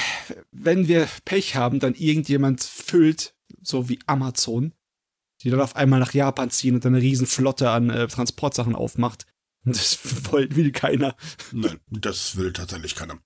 [0.51, 4.73] wenn wir Pech haben, dann irgendjemand füllt, so wie Amazon,
[5.45, 8.75] die dann auf einmal nach Japan ziehen und dann eine riesen Flotte an äh, Transportsachen
[8.75, 9.27] aufmacht.
[9.65, 9.99] Und das
[10.33, 11.15] will keiner.
[11.53, 13.19] Nein, das will tatsächlich keiner.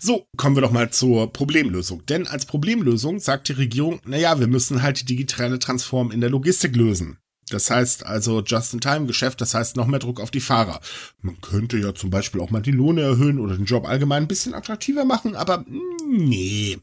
[0.00, 2.04] So, kommen wir doch mal zur Problemlösung.
[2.06, 6.30] Denn als Problemlösung sagt die Regierung, naja, wir müssen halt die digitale Transform in der
[6.30, 7.18] Logistik lösen.
[7.50, 10.80] Das heißt also Just-in-Time-Geschäft, das heißt noch mehr Druck auf die Fahrer.
[11.20, 14.28] Man könnte ja zum Beispiel auch mal die Lohne erhöhen oder den Job allgemein ein
[14.28, 15.64] bisschen attraktiver machen, aber
[16.08, 16.78] nee.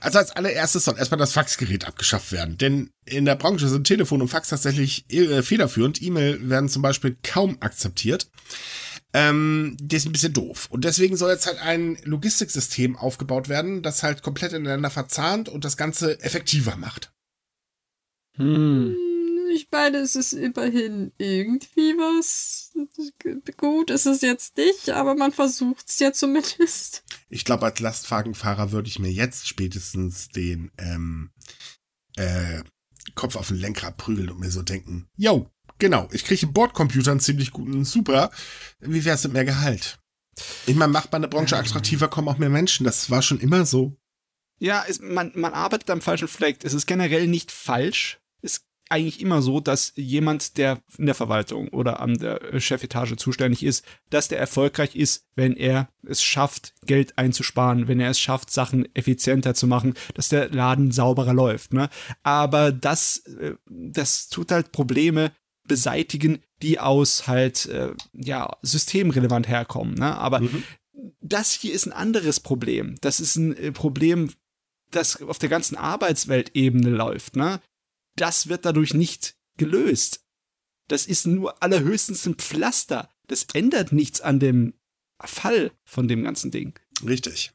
[0.00, 4.22] Also als allererstes soll erstmal das Faxgerät abgeschafft werden, denn in der Branche sind Telefon
[4.22, 6.00] und Fax tatsächlich äh, federführend.
[6.00, 8.30] E-Mail werden zum Beispiel kaum akzeptiert.
[9.14, 10.68] Ähm, das ist ein bisschen doof.
[10.70, 15.64] Und deswegen soll jetzt halt ein Logistiksystem aufgebaut werden, das halt komplett ineinander verzahnt und
[15.64, 17.10] das Ganze effektiver macht.
[18.36, 19.07] Hm
[19.58, 22.72] ich meine, es ist immerhin irgendwie was.
[23.56, 27.02] Gut ist es jetzt nicht, aber man versucht es ja zumindest.
[27.28, 31.30] Ich glaube, als Lastwagenfahrer würde ich mir jetzt spätestens den ähm,
[32.16, 32.62] äh,
[33.16, 37.10] Kopf auf den Lenkrad prügeln und mir so denken, yo, genau, ich kriege im Bordcomputer
[37.10, 38.30] einen ziemlich guten Super.
[38.78, 39.98] Wie wär's mit mehr Gehalt?
[40.66, 42.84] Ich meine, macht meine Branche attraktiver, kommen auch mehr Menschen.
[42.84, 43.96] Das war schon immer so.
[44.60, 46.58] Ja, es, man, man arbeitet am falschen Fleck.
[46.62, 48.20] Es ist generell nicht falsch.
[48.40, 53.62] Es eigentlich immer so, dass jemand, der in der Verwaltung oder an der Chefetage zuständig
[53.62, 58.50] ist, dass der erfolgreich ist, wenn er es schafft, Geld einzusparen, wenn er es schafft,
[58.50, 61.72] Sachen effizienter zu machen, dass der Laden sauberer läuft.
[61.72, 61.88] Ne?
[62.22, 65.32] Aber das, äh, das tut halt Probleme
[65.66, 69.94] beseitigen, die aus halt äh, ja systemrelevant herkommen.
[69.94, 70.16] Ne?
[70.16, 70.64] Aber mhm.
[71.20, 72.96] das hier ist ein anderes Problem.
[73.00, 74.30] Das ist ein äh, Problem,
[74.90, 77.36] das auf der ganzen Arbeitsweltebene läuft.
[77.36, 77.60] Ne?
[78.20, 80.20] Das wird dadurch nicht gelöst.
[80.88, 83.10] Das ist nur allerhöchstens ein Pflaster.
[83.26, 84.72] das ändert nichts an dem
[85.22, 86.78] Fall von dem ganzen Ding.
[87.06, 87.52] Richtig.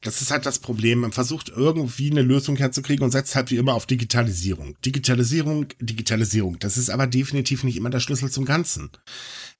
[0.00, 1.00] Das ist halt das Problem.
[1.00, 4.76] Man versucht irgendwie eine Lösung herzukriegen und setzt halt wie immer auf Digitalisierung.
[4.84, 6.58] Digitalisierung, Digitalisierung.
[6.58, 8.90] Das ist aber definitiv nicht immer der Schlüssel zum Ganzen.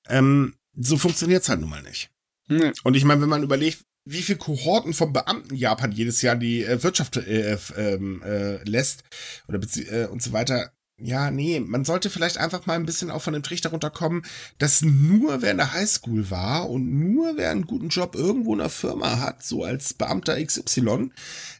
[0.09, 2.11] Ähm, so funktioniert's halt nun mal nicht.
[2.49, 2.73] Nee.
[2.85, 6.65] Und ich meine, wenn man überlegt, wie viel Kohorten von Beamten Japan jedes Jahr die
[6.65, 9.03] äh, Wirtschaft äh, ähm, äh, lässt
[9.49, 13.21] oder äh, und so weiter, ja, nee, man sollte vielleicht einfach mal ein bisschen auch
[13.21, 14.23] von dem Trichter runterkommen,
[14.59, 18.61] dass nur wer in der Highschool war und nur wer einen guten Job irgendwo in
[18.61, 21.11] der Firma hat, so als Beamter XY,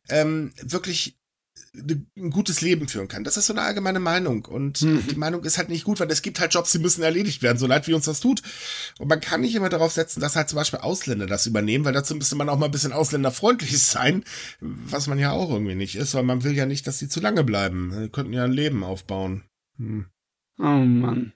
[0.09, 1.19] ähm, wirklich
[2.17, 3.25] ein gutes Leben führen kann.
[3.25, 4.45] Das ist so eine allgemeine Meinung.
[4.45, 5.07] Und mhm.
[5.09, 7.59] die Meinung ist halt nicht gut, weil es gibt halt Jobs, die müssen erledigt werden,
[7.59, 8.43] so leid wie uns das tut.
[8.99, 11.93] Und man kann nicht immer darauf setzen, dass halt zum Beispiel Ausländer das übernehmen, weil
[11.93, 14.25] dazu müsste man auch mal ein bisschen ausländerfreundlich sein,
[14.61, 17.21] was man ja auch irgendwie nicht ist, weil man will ja nicht, dass sie zu
[17.21, 17.93] lange bleiben.
[18.03, 19.45] Die könnten ja ein Leben aufbauen.
[19.79, 20.07] Hm.
[20.59, 21.33] Oh Mann.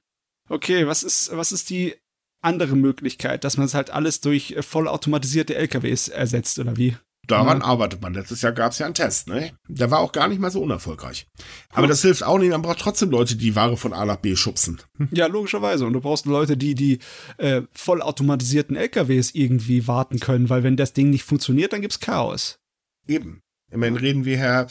[0.49, 1.95] Okay, was ist, was ist die
[2.41, 6.97] andere Möglichkeit, dass man es halt alles durch vollautomatisierte LKWs ersetzt, oder wie?
[7.27, 7.65] Daran mhm.
[7.65, 8.15] arbeitet man.
[8.15, 9.53] Letztes Jahr gab es ja einen Test, ne?
[9.69, 11.27] Der war auch gar nicht mal so unerfolgreich.
[11.71, 14.37] Aber das hilft auch nicht, man braucht trotzdem Leute, die Ware von A nach B
[14.37, 14.81] schubsen.
[15.13, 15.87] Ja, logischerweise.
[15.87, 16.99] Und du brauchst Leute, die die
[17.39, 22.59] äh, vollautomatisierten LKWs irgendwie warten können, weil wenn das Ding nicht funktioniert, dann gibt's Chaos.
[23.07, 23.43] Eben.
[23.71, 24.67] Immerhin reden wir her,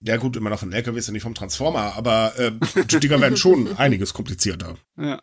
[0.00, 2.52] ja gut, immer noch von LKWs und nicht vom Transformer, aber äh,
[2.84, 4.76] die Dinger werden schon einiges komplizierter.
[4.96, 5.22] Ja.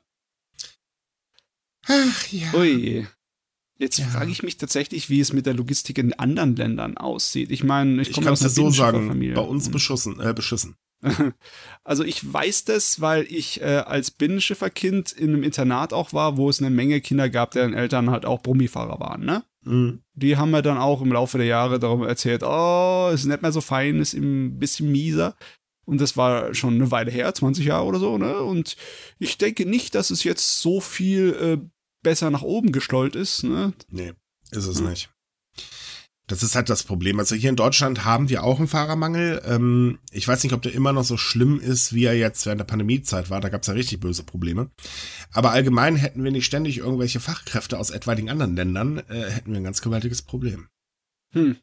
[1.88, 2.54] Ach ja.
[2.54, 3.08] Ui.
[3.78, 4.06] Jetzt ja.
[4.06, 7.52] frage ich mich tatsächlich, wie es mit der Logistik in anderen Ländern aussieht.
[7.52, 9.20] Ich meine, ich komme aus einer so sagen.
[9.34, 10.76] Bei uns beschussen, äh, beschissen.
[11.84, 16.50] Also ich weiß das, weil ich äh, als Binnenschifferkind in einem Internat auch war, wo
[16.50, 19.44] es eine Menge Kinder gab, deren Eltern halt auch Brummifahrer waren, ne?
[19.62, 20.02] Mhm.
[20.14, 23.52] Die haben mir dann auch im Laufe der Jahre darum erzählt, oh, ist nicht mehr
[23.52, 25.36] so fein, ist ein bisschen mieser.
[25.86, 28.40] Und das war schon eine Weile her, 20 Jahre oder so, ne?
[28.40, 28.76] Und
[29.20, 31.70] ich denke nicht, dass es jetzt so viel äh,
[32.06, 33.44] besser nach oben gestollt ist.
[33.44, 33.74] Ne?
[33.90, 34.14] Nee,
[34.52, 34.90] ist es hm.
[34.90, 35.10] nicht.
[36.28, 37.20] Das ist halt das Problem.
[37.20, 39.42] Also hier in Deutschland haben wir auch einen Fahrermangel.
[39.46, 42.60] Ähm, ich weiß nicht, ob der immer noch so schlimm ist, wie er jetzt während
[42.60, 43.42] der Pandemiezeit war.
[43.42, 44.72] Da gab es ja richtig böse Probleme.
[45.32, 49.60] Aber allgemein hätten wir nicht ständig irgendwelche Fachkräfte aus etwaigen anderen Ländern, äh, hätten wir
[49.60, 50.68] ein ganz gewaltiges Problem.
[51.34, 51.58] Hm.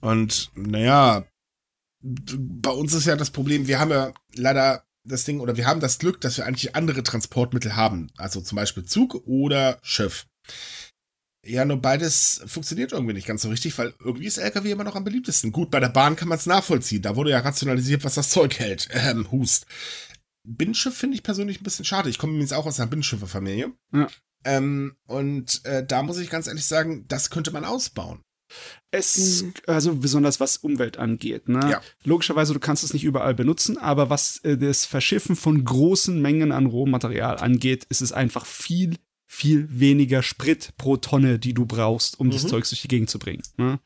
[0.00, 1.26] Und naja,
[2.00, 5.80] bei uns ist ja das Problem, wir haben ja leider das Ding, oder wir haben
[5.80, 8.10] das Glück, dass wir eigentlich andere Transportmittel haben.
[8.16, 10.26] Also zum Beispiel Zug oder Schiff.
[11.46, 14.96] Ja, nur beides funktioniert irgendwie nicht ganz so richtig, weil irgendwie ist LKW immer noch
[14.96, 15.52] am beliebtesten.
[15.52, 17.02] Gut, bei der Bahn kann man es nachvollziehen.
[17.02, 18.88] Da wurde ja rationalisiert, was das Zeug hält.
[18.92, 19.66] Ähm, Hust.
[20.46, 22.08] Binnenschiff finde ich persönlich ein bisschen schade.
[22.08, 23.72] Ich komme übrigens auch aus einer Binnenschifferfamilie.
[23.92, 24.08] Ja.
[24.44, 28.22] Ähm, und äh, da muss ich ganz ehrlich sagen, das könnte man ausbauen.
[28.90, 29.54] Es, mhm.
[29.66, 31.48] also besonders was Umwelt angeht.
[31.48, 31.60] Ne?
[31.70, 31.82] Ja.
[32.04, 36.52] Logischerweise, du kannst es nicht überall benutzen, aber was äh, das Verschiffen von großen Mengen
[36.52, 38.96] an Rohmaterial angeht, ist es einfach viel,
[39.26, 42.32] viel weniger Sprit pro Tonne, die du brauchst, um mhm.
[42.32, 43.42] das Zeug durch die Gegend zu bringen.
[43.56, 43.80] Ne?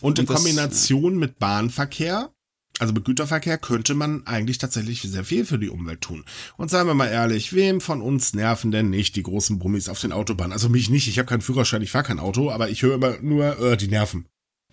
[0.00, 2.32] Und, Und in das, Kombination mit Bahnverkehr
[2.78, 6.24] also mit Güterverkehr könnte man eigentlich tatsächlich sehr viel für die Umwelt tun.
[6.56, 10.00] Und seien wir mal ehrlich, wem von uns nerven denn nicht die großen Brummis auf
[10.00, 10.52] den Autobahnen?
[10.52, 13.18] Also mich nicht, ich habe keinen Führerschein, ich fahre kein Auto, aber ich höre immer
[13.22, 14.26] nur, äh, die nerven.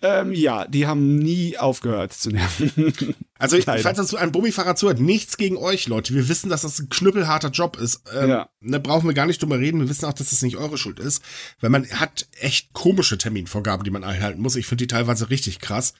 [0.06, 2.92] Ähm, ja, die haben nie aufgehört zu nerven.
[3.38, 6.12] also, ich, falls dazu ein Bummifahrer zuhört, nichts gegen euch, Leute.
[6.12, 8.02] Wir wissen, dass das ein knüppelharter Job ist.
[8.14, 8.50] Ähm, ja.
[8.60, 9.80] Ne, brauchen wir gar nicht drüber reden.
[9.80, 11.22] Wir wissen auch, dass das nicht eure Schuld ist.
[11.60, 14.56] Weil man hat echt komische Terminvorgaben, die man einhalten muss.
[14.56, 15.94] Ich finde die teilweise richtig krass.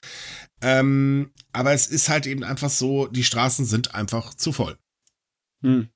[0.61, 4.77] Ähm, aber es ist halt eben einfach so, die Straßen sind einfach zu voll.
[5.63, 5.89] Hm.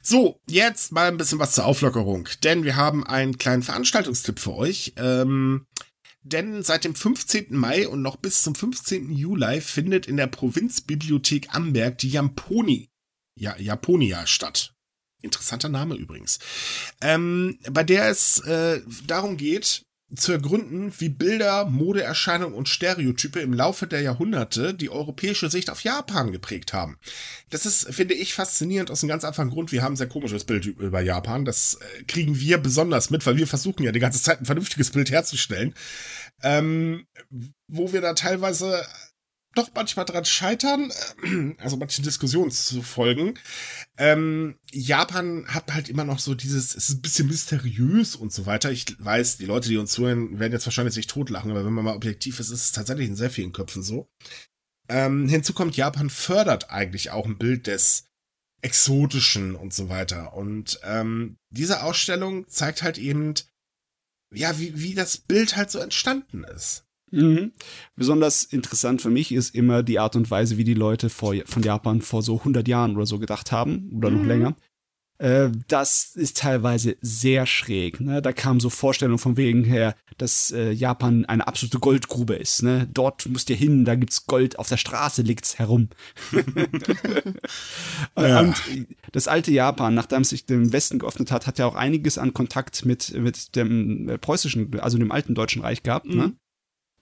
[0.00, 4.54] So, jetzt mal ein bisschen was zur Auflockerung, denn wir haben einen kleinen Veranstaltungstipp für
[4.54, 4.92] euch.
[4.96, 5.66] Ähm,
[6.24, 7.54] denn seit dem 15.
[7.56, 9.12] Mai und noch bis zum 15.
[9.12, 12.88] Juli findet in der Provinzbibliothek Amberg die Jamponi,
[13.38, 14.74] ja, Japonia statt.
[15.22, 16.38] Interessanter Name übrigens.
[17.00, 19.84] Ähm, bei der es äh, darum geht,
[20.16, 25.82] zu ergründen, wie Bilder, Modeerscheinungen und Stereotype im Laufe der Jahrhunderte die europäische Sicht auf
[25.82, 26.98] Japan geprägt haben.
[27.50, 29.72] Das ist, finde ich, faszinierend aus einem ganz einfachen Grund.
[29.72, 31.44] Wir haben ein sehr komisches Bild über Japan.
[31.44, 34.90] Das äh, kriegen wir besonders mit, weil wir versuchen ja die ganze Zeit ein vernünftiges
[34.90, 35.74] Bild herzustellen.
[36.42, 37.06] Ähm,
[37.68, 38.84] wo wir da teilweise
[39.54, 40.90] doch manchmal dran scheitern,
[41.22, 43.38] äh, also manchen Diskussionen zu folgen.
[43.96, 48.46] Ähm, Japan hat halt immer noch so dieses, es ist ein bisschen mysteriös und so
[48.46, 48.70] weiter.
[48.70, 51.84] Ich weiß, die Leute, die uns zuhören, werden jetzt wahrscheinlich sich totlachen, aber wenn man
[51.84, 54.08] mal objektiv ist, ist es tatsächlich in sehr vielen Köpfen so.
[54.88, 58.04] Ähm, hinzu kommt, Japan fördert eigentlich auch ein Bild des
[58.60, 60.34] Exotischen und so weiter.
[60.34, 63.34] Und ähm, diese Ausstellung zeigt halt eben,
[64.32, 66.83] ja, wie, wie das Bild halt so entstanden ist.
[67.14, 67.52] Mhm.
[67.96, 71.62] Besonders interessant für mich ist immer die Art und Weise, wie die Leute vor, von
[71.62, 74.16] Japan vor so 100 Jahren oder so gedacht haben oder mhm.
[74.18, 74.56] noch länger.
[75.18, 78.00] äh, das ist teilweise sehr schräg.
[78.00, 78.20] Ne?
[78.20, 82.62] Da kamen so Vorstellungen von wegen her, dass äh, Japan eine absolute Goldgrube ist.
[82.62, 82.88] Ne?
[82.92, 85.88] Dort müsst ihr hin, da gibt's Gold, auf der Straße liegt's herum.
[88.16, 88.40] ja.
[88.40, 88.62] Und
[89.12, 92.34] das alte Japan, nachdem es sich dem Westen geöffnet hat, hat ja auch einiges an
[92.34, 96.06] Kontakt mit, mit dem äh, preußischen, also dem alten Deutschen Reich gehabt.
[96.06, 96.14] Ne?
[96.14, 96.20] Mhm.
[96.20, 96.32] Ne?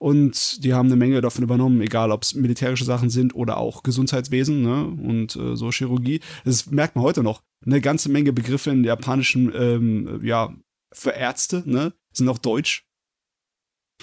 [0.03, 3.83] Und die haben eine Menge davon übernommen, egal ob es militärische Sachen sind oder auch
[3.83, 4.83] Gesundheitswesen ne?
[4.83, 6.19] und äh, so Chirurgie.
[6.43, 7.41] Das merkt man heute noch.
[7.65, 10.53] Eine ganze Menge Begriffe in japanischen, ähm, ja,
[10.91, 12.85] für Ärzte, ne, sind auch deutsch.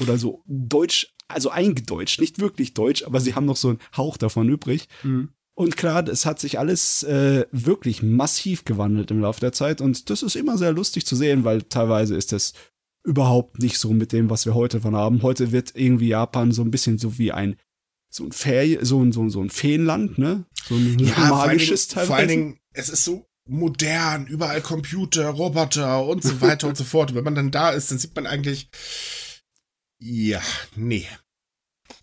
[0.01, 4.17] Oder so deutsch, also eingedeutscht, nicht wirklich deutsch, aber sie haben noch so einen Hauch
[4.17, 4.89] davon übrig.
[5.03, 5.35] Mhm.
[5.53, 10.09] Und klar, es hat sich alles äh, wirklich massiv gewandelt im Laufe der Zeit und
[10.09, 12.55] das ist immer sehr lustig zu sehen, weil teilweise ist das
[13.05, 15.23] überhaupt nicht so mit dem, was wir heute von haben.
[15.23, 17.57] Heute wird irgendwie Japan so ein bisschen so wie ein
[18.13, 20.45] so ein Ferien, so ein, so ein, so ein Feenland, ne?
[20.69, 22.07] So ein ja, magisches teilweise.
[22.09, 26.85] Vor allen Dingen, es ist so modern, überall Computer, Roboter und so weiter und so
[26.85, 27.11] fort.
[27.11, 28.69] Und wenn man dann da ist, dann sieht man eigentlich,
[29.99, 30.41] ja,
[30.77, 31.07] nee.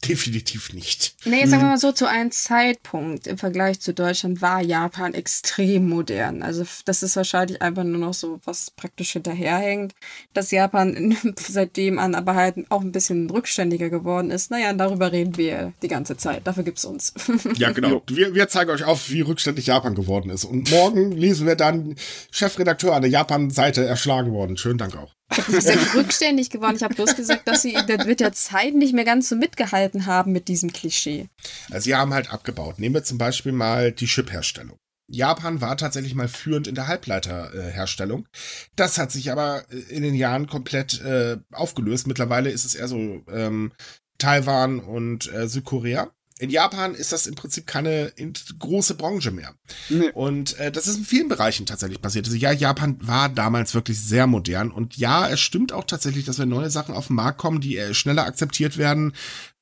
[0.08, 1.16] Definitiv nicht.
[1.26, 1.68] Nee, sagen wir hm.
[1.70, 6.44] mal so, zu einem Zeitpunkt im Vergleich zu Deutschland war Japan extrem modern.
[6.44, 9.94] Also das ist wahrscheinlich einfach nur noch so, was praktisch hinterherhängt.
[10.34, 14.52] Dass Japan seitdem an aber halt auch ein bisschen rückständiger geworden ist.
[14.52, 16.48] Naja, darüber reden wir die ganze Zeit.
[16.48, 17.14] Dafür gibt's uns.
[17.58, 18.04] Ja, genau.
[18.08, 20.44] Wir, wir zeigen euch auf, wie rückständig Japan geworden ist.
[20.44, 21.96] Und morgen lesen wir dann
[22.30, 24.58] Chefredakteur an der Japan-Seite erschlagen worden.
[24.58, 25.14] Schönen Dank auch.
[25.32, 26.76] Ich habe gesagt, rückständig geworden.
[26.78, 30.32] Ich habe bloß gesagt, dass sie mit der Zeit nicht mehr ganz so mitgehalten haben
[30.32, 31.28] mit diesem Klischee.
[31.70, 32.80] Also sie haben halt abgebaut.
[32.80, 34.78] Nehmen wir zum Beispiel mal die Chip-Herstellung.
[35.10, 38.28] Japan war tatsächlich mal führend in der Halbleiterherstellung.
[38.76, 42.08] Das hat sich aber in den Jahren komplett äh, aufgelöst.
[42.08, 43.72] Mittlerweile ist es eher so ähm,
[44.18, 48.14] Taiwan und äh, Südkorea in Japan ist das im Prinzip keine
[48.60, 49.56] große Branche mehr.
[49.90, 50.12] Nee.
[50.14, 52.26] Und äh, das ist in vielen Bereichen tatsächlich passiert.
[52.26, 54.72] Also ja, Japan war damals wirklich sehr modern.
[54.72, 57.78] Und ja, es stimmt auch tatsächlich, dass wenn neue Sachen auf den Markt kommen, die
[57.78, 59.14] äh, schneller akzeptiert werden,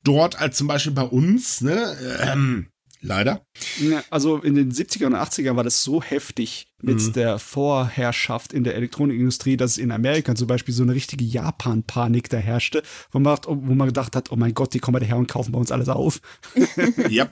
[0.03, 1.97] dort als zum Beispiel bei uns, ne?
[2.21, 2.67] Ähm,
[3.05, 3.45] Leider.
[3.79, 7.13] Ja, also in den 70er und 80er war das so heftig mit mhm.
[7.13, 12.37] der Vorherrschaft in der Elektronikindustrie, dass in Amerika zum Beispiel so eine richtige Japan-Panik da
[12.37, 15.51] herrschte, wo man, wo man gedacht hat, oh mein Gott, die kommen daher und kaufen
[15.51, 16.21] bei uns alles auf.
[17.09, 17.29] ja.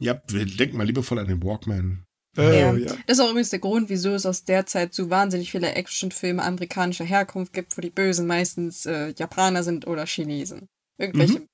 [0.00, 2.04] Ja, wir denken mal liebevoll an den Walkman.
[2.36, 2.74] Äh, ja.
[2.74, 2.96] ja.
[3.06, 6.42] Das ist auch übrigens der Grund, wieso es aus der Zeit so wahnsinnig viele Actionfilme
[6.42, 10.68] amerikanischer Herkunft gibt, wo die Bösen meistens äh, Japaner sind oder Chinesen.
[10.98, 11.48] Irgendwelche mhm.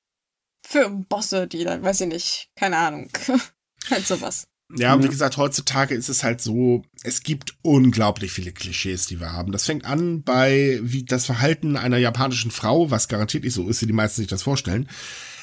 [0.66, 3.08] Firmenbosse, die dann, weiß ich nicht, keine Ahnung.
[3.90, 4.46] halt sowas.
[4.76, 9.18] Ja, und wie gesagt, heutzutage ist es halt so, es gibt unglaublich viele Klischees, die
[9.18, 9.50] wir haben.
[9.52, 13.82] Das fängt an bei wie das Verhalten einer japanischen Frau, was garantiert nicht so ist,
[13.82, 14.88] wie die meisten sich das vorstellen,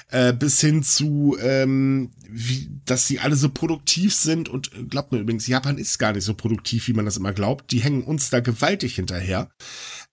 [0.09, 4.47] äh, bis hin zu, ähm, wie, dass sie alle so produktiv sind.
[4.47, 7.33] Und äh, glaubt mir übrigens, Japan ist gar nicht so produktiv, wie man das immer
[7.33, 7.71] glaubt.
[7.71, 9.49] Die hängen uns da gewaltig hinterher.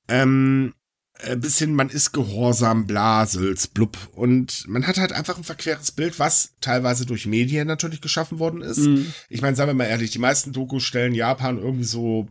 [0.08, 0.74] Ähm,
[1.20, 3.96] äh, bisschen, man ist gehorsam, blasels, blub.
[4.12, 8.62] Und man hat halt einfach ein verqueres Bild, was teilweise durch Medien natürlich geschaffen worden
[8.62, 8.78] ist.
[8.78, 9.12] Mhm.
[9.28, 12.28] Ich meine, sagen wir mal ehrlich, die meisten Dokus stellen Japan irgendwie so,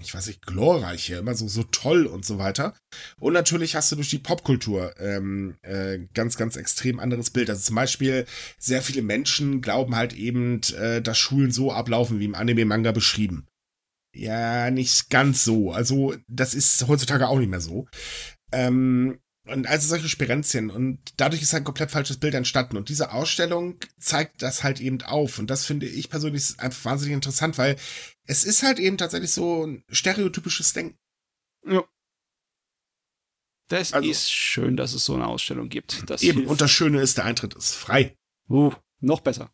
[0.00, 2.74] ich weiß nicht, glorreich hier, immer so, so toll und so weiter.
[3.18, 7.50] Und natürlich hast du durch die Popkultur ähm, äh, ganz, ganz extrem anderes Bild.
[7.50, 8.26] Also zum Beispiel,
[8.58, 13.46] sehr viele Menschen glauben halt eben, äh, dass Schulen so ablaufen, wie im Anime-Manga beschrieben.
[14.16, 15.72] Ja, nicht ganz so.
[15.72, 17.86] Also, das ist heutzutage auch nicht mehr so.
[18.50, 20.70] Ähm, und also solche Sperenzien.
[20.70, 22.76] Und dadurch ist halt ein komplett falsches Bild entstanden.
[22.76, 25.38] Und diese Ausstellung zeigt das halt eben auf.
[25.38, 27.76] Und das finde ich persönlich einfach wahnsinnig interessant, weil
[28.24, 30.98] es ist halt eben tatsächlich so ein stereotypisches Denken.
[31.64, 31.84] Ja.
[33.68, 36.08] Das also, ist schön, dass es so eine Ausstellung gibt.
[36.08, 36.50] Das eben, hilft.
[36.50, 38.16] und das Schöne ist, der Eintritt ist frei.
[38.48, 39.52] Uh, noch besser.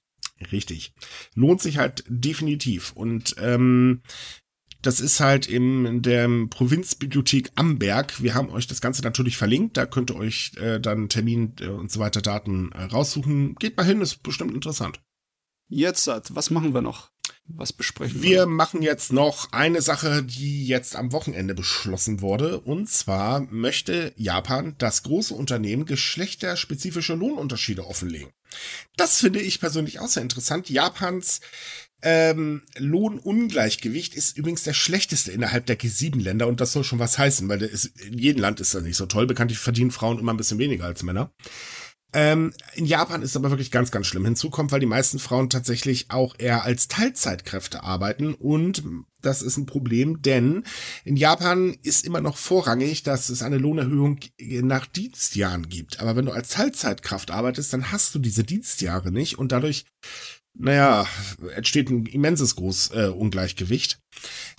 [0.50, 0.92] Richtig.
[1.34, 2.92] Lohnt sich halt definitiv.
[2.92, 4.02] Und ähm,
[4.83, 8.22] das ist halt in der Provinzbibliothek Amberg.
[8.22, 9.76] Wir haben euch das Ganze natürlich verlinkt.
[9.76, 13.55] Da könnt ihr euch äh, dann Termin äh, und so weiter Daten äh, raussuchen.
[13.57, 15.01] Geht mal hin, ist bestimmt interessant.
[15.68, 17.11] Jetzt, was machen wir noch?
[17.47, 18.30] Was besprechen wir?
[18.30, 22.61] Wir machen jetzt noch eine Sache, die jetzt am Wochenende beschlossen wurde.
[22.61, 28.33] Und zwar möchte Japan das große Unternehmen geschlechterspezifische Lohnunterschiede offenlegen.
[28.97, 30.70] Das finde ich persönlich auch sehr interessant.
[30.70, 31.41] Japans
[32.03, 37.48] ähm, Lohnungleichgewicht ist übrigens der schlechteste innerhalb der G7-Länder und das soll schon was heißen,
[37.48, 39.26] weil ist, in jedem Land ist das nicht so toll.
[39.26, 41.32] Bekanntlich verdienen Frauen immer ein bisschen weniger als Männer.
[42.14, 44.24] Ähm, in Japan ist es aber wirklich ganz, ganz schlimm.
[44.24, 48.82] Hinzu kommt, weil die meisten Frauen tatsächlich auch eher als Teilzeitkräfte arbeiten und
[49.22, 50.64] das ist ein Problem, denn
[51.05, 56.00] in Japan ist immer noch vorrangig, dass es eine Lohnerhöhung nach Dienstjahren gibt.
[56.00, 59.86] Aber wenn du als Teilzeitkraft arbeitest, dann hast du diese Dienstjahre nicht und dadurch
[60.55, 61.07] naja,
[61.55, 63.98] entsteht ein immenses Groß äh, Ungleichgewicht.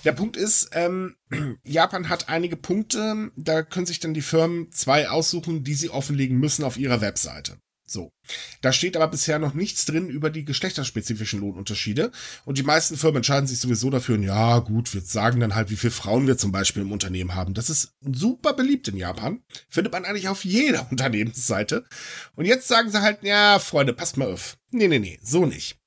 [0.03, 1.15] Der Punkt ist, ähm,
[1.63, 6.39] Japan hat einige Punkte, da können sich dann die Firmen zwei aussuchen, die sie offenlegen
[6.39, 7.57] müssen auf ihrer Webseite.
[7.85, 8.11] So.
[8.61, 12.11] Da steht aber bisher noch nichts drin über die geschlechterspezifischen Lohnunterschiede.
[12.43, 15.75] Und die meisten Firmen entscheiden sich sowieso dafür, ja, gut, wir sagen dann halt, wie
[15.75, 17.53] viele Frauen wir zum Beispiel im Unternehmen haben.
[17.53, 19.43] Das ist super beliebt in Japan.
[19.69, 21.85] Findet man eigentlich auf jeder Unternehmensseite.
[22.35, 24.57] Und jetzt sagen sie halt, ja, Freunde, passt mal auf.
[24.71, 25.77] Nee, nee, nee, so nicht.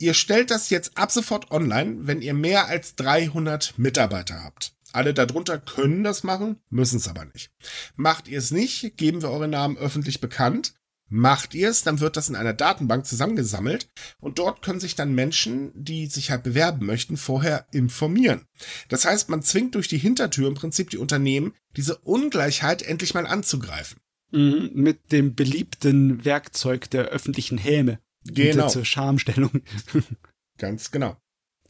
[0.00, 4.72] Ihr stellt das jetzt ab sofort online, wenn ihr mehr als 300 Mitarbeiter habt.
[4.92, 7.52] Alle darunter können das machen, müssen es aber nicht.
[7.94, 10.74] Macht ihr es nicht, geben wir eure Namen öffentlich bekannt
[11.12, 13.88] Macht ihr es, dann wird das in einer Datenbank zusammengesammelt
[14.20, 18.46] und dort können sich dann Menschen, die sich halt bewerben möchten, vorher informieren.
[18.88, 23.26] Das heißt, man zwingt durch die Hintertür im Prinzip die Unternehmen, diese Ungleichheit endlich mal
[23.26, 23.98] anzugreifen.
[24.30, 27.98] Mhm, mit dem beliebten Werkzeug der öffentlichen Häme.
[28.24, 28.68] Genau.
[28.68, 29.62] Zur Schamstellung.
[30.58, 31.16] Ganz genau.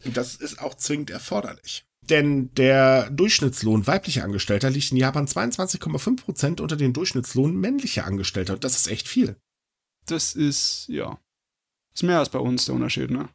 [0.05, 1.85] Und das ist auch zwingend erforderlich.
[2.03, 8.57] Denn der Durchschnittslohn weiblicher Angestellter liegt in Japan 22,5 Prozent unter dem Durchschnittslohn männlicher Angestellter.
[8.57, 9.37] Das ist echt viel.
[10.07, 11.19] Das ist, ja.
[11.95, 13.29] Ist mehr als bei uns der Unterschied, ne?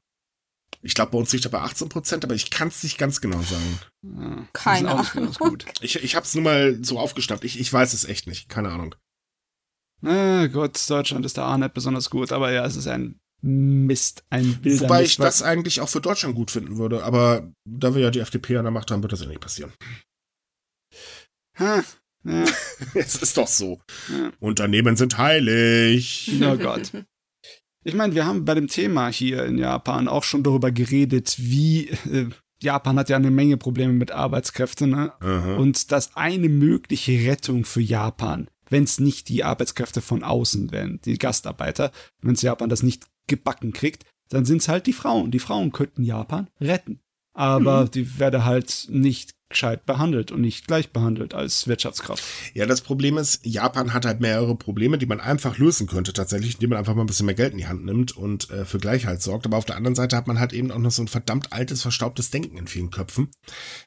[0.82, 3.22] Ich glaube, bei uns liegt er bei 18 Prozent, aber ich kann es nicht ganz
[3.22, 3.80] genau sagen.
[4.04, 5.34] Ja, Keine Ahnung.
[5.40, 5.66] Gut.
[5.82, 7.44] Ich, ich habe es nur mal so aufgeschnappt.
[7.44, 8.50] Ich, ich weiß es echt nicht.
[8.50, 8.94] Keine Ahnung.
[10.02, 14.24] Na Gott, Deutschland ist da auch nicht besonders gut, aber ja, es ist ein Mist,
[14.30, 17.94] ein wilder Wobei Mist, ich das eigentlich auch für Deutschland gut finden würde, aber da
[17.94, 19.74] wir ja die FDP an der Macht haben, wird das ja nicht passieren.
[21.60, 21.84] Ha,
[22.24, 22.46] ja.
[22.94, 23.80] es ist doch so.
[24.10, 24.32] Ja.
[24.40, 26.32] Unternehmen sind heilig.
[26.42, 26.92] Oh Gott.
[27.84, 31.90] Ich meine, wir haben bei dem Thema hier in Japan auch schon darüber geredet, wie
[31.90, 32.30] äh,
[32.62, 35.14] Japan hat ja eine Menge Probleme mit Arbeitskräften, ne?
[35.58, 41.00] Und dass eine mögliche Rettung für Japan, wenn es nicht die Arbeitskräfte von außen wären,
[41.06, 41.92] die Gastarbeiter,
[42.22, 45.32] wenn es Japan das nicht gebacken kriegt, dann sind es halt die Frauen.
[45.32, 47.00] Die Frauen könnten Japan retten.
[47.34, 47.92] Aber mhm.
[47.92, 52.22] die werden halt nicht gescheit behandelt und nicht gleich behandelt als Wirtschaftskraft.
[52.54, 56.56] Ja, das Problem ist, Japan hat halt mehrere Probleme, die man einfach lösen könnte tatsächlich,
[56.56, 58.80] indem man einfach mal ein bisschen mehr Geld in die Hand nimmt und äh, für
[58.80, 59.46] Gleichheit sorgt.
[59.46, 61.82] Aber auf der anderen Seite hat man halt eben auch noch so ein verdammt altes,
[61.82, 63.30] verstaubtes Denken in vielen Köpfen.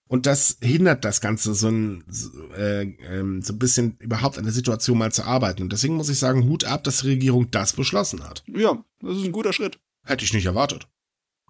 [0.06, 4.44] Und das hindert das Ganze so ein, so, äh, äh, so ein bisschen überhaupt an
[4.44, 5.62] der Situation mal zu arbeiten.
[5.62, 8.42] Und deswegen muss ich sagen, Hut ab, dass die Regierung das beschlossen hat.
[8.46, 9.78] Ja, das ist ein guter Schritt.
[10.04, 10.88] Hätte ich nicht erwartet.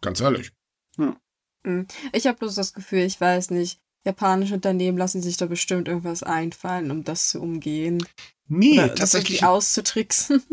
[0.00, 0.50] Ganz ehrlich.
[0.98, 1.16] Ja.
[1.64, 1.86] Hm.
[2.12, 6.22] Ich habe bloß das Gefühl, ich weiß nicht, japanische Unternehmen lassen sich da bestimmt irgendwas
[6.22, 8.04] einfallen, um das zu umgehen.
[8.46, 9.44] Nee, Oder tatsächlich.
[9.44, 10.42] Auszutricksen.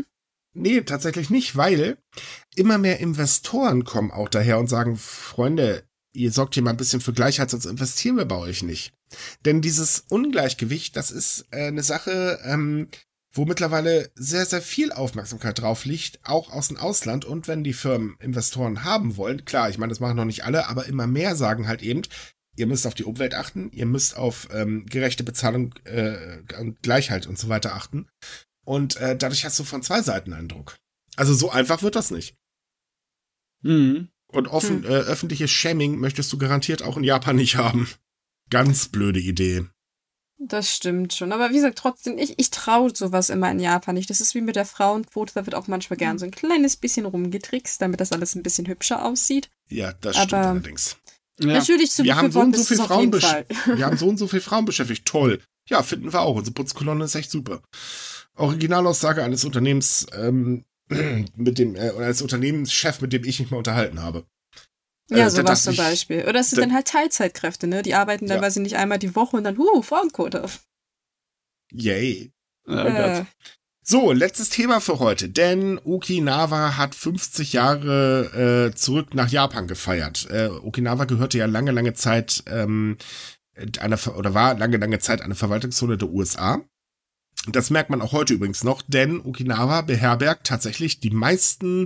[0.58, 1.98] Nee, tatsächlich nicht, weil
[2.56, 5.84] immer mehr Investoren kommen auch daher und sagen, Freunde,
[6.14, 8.94] ihr sorgt hier mal ein bisschen für Gleichheit, sonst investieren wir bei euch nicht.
[9.44, 12.88] Denn dieses Ungleichgewicht, das ist äh, eine Sache, ähm,
[13.34, 17.26] wo mittlerweile sehr, sehr viel Aufmerksamkeit drauf liegt, auch aus dem Ausland.
[17.26, 20.70] Und wenn die Firmen Investoren haben wollen, klar, ich meine, das machen noch nicht alle,
[20.70, 22.04] aber immer mehr sagen halt eben,
[22.56, 27.28] ihr müsst auf die Umwelt achten, ihr müsst auf ähm, gerechte Bezahlung äh, und Gleichheit
[27.28, 28.08] und so weiter achten.
[28.66, 30.76] Und äh, dadurch hast du von zwei Seiten einen Druck.
[31.16, 32.36] Also so einfach wird das nicht.
[33.62, 34.10] Mhm.
[34.28, 34.92] Und offen, hm.
[34.92, 37.88] äh, öffentliches Shaming möchtest du garantiert auch in Japan nicht haben.
[38.50, 39.66] Ganz blöde Idee.
[40.38, 41.32] Das stimmt schon.
[41.32, 44.10] Aber wie gesagt, trotzdem, ich, ich traue sowas immer in Japan nicht.
[44.10, 47.06] Das ist wie mit der Frauenquote, da wird auch manchmal gern so ein kleines bisschen
[47.06, 49.50] rumgetrickst, damit das alles ein bisschen hübscher aussieht.
[49.70, 50.98] Ja, das Aber stimmt allerdings.
[51.40, 51.48] Ja.
[51.48, 54.42] Natürlich zu wir haben so und so viel Frauen Wir haben so und so viel
[54.42, 55.06] Frauen beschäftigt.
[55.06, 55.42] Toll.
[55.68, 56.36] Ja, finden wir auch.
[56.36, 57.62] Unsere Putzkolonne ist echt super.
[58.36, 60.66] Originalaussage eines Unternehmens ähm,
[61.36, 64.26] mit dem äh, als Unternehmenschef, mit dem ich mich mal unterhalten habe.
[65.10, 66.26] Ja, äh, sowas zum Beispiel.
[66.28, 67.84] Oder es sind dann halt Teilzeitkräfte, ne?
[67.84, 68.42] Die arbeiten dann, ja.
[68.42, 70.46] weil sie nicht einmal die Woche und dann, huh, Frauenquote.
[71.72, 72.32] Yay.
[72.68, 73.26] Oh äh.
[73.88, 80.28] So, letztes Thema für heute, denn Okinawa hat 50 Jahre äh, zurück nach Japan gefeiert.
[80.32, 82.98] Äh, Okinawa gehörte ja lange, lange Zeit ähm,
[83.80, 86.64] einer oder war lange, lange Zeit eine Verwaltungszone der USA.
[87.48, 91.86] Das merkt man auch heute übrigens noch, denn Okinawa beherbergt tatsächlich die meisten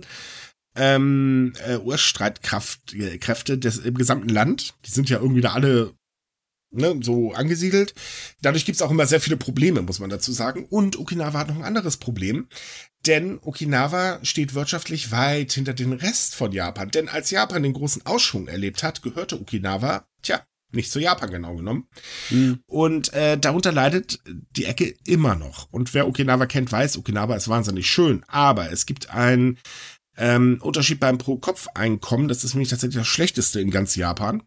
[0.78, 4.74] ähm, äh, US-Streitkräfte des im gesamten Land.
[4.86, 5.94] Die sind ja irgendwie da alle
[6.72, 7.94] ne, so angesiedelt.
[8.42, 10.66] Dadurch gibt's auch immer sehr viele Probleme, muss man dazu sagen.
[10.70, 12.48] Und Okinawa hat noch ein anderes Problem.
[13.06, 16.92] Denn Okinawa steht wirtschaftlich weit hinter den Rest von Japan.
[16.92, 20.42] Denn als Japan den großen Ausschwung erlebt hat, gehörte Okinawa, tja,
[20.72, 21.88] nicht zu Japan genau genommen.
[22.30, 22.60] Mhm.
[22.68, 25.72] Und äh, darunter leidet die Ecke immer noch.
[25.72, 28.24] Und wer Okinawa kennt, weiß, Okinawa ist wahnsinnig schön.
[28.28, 29.58] Aber es gibt ein
[30.22, 34.44] Ähm, Unterschied beim Pro-Kopf-Einkommen, das ist nämlich tatsächlich das schlechteste in ganz Japan.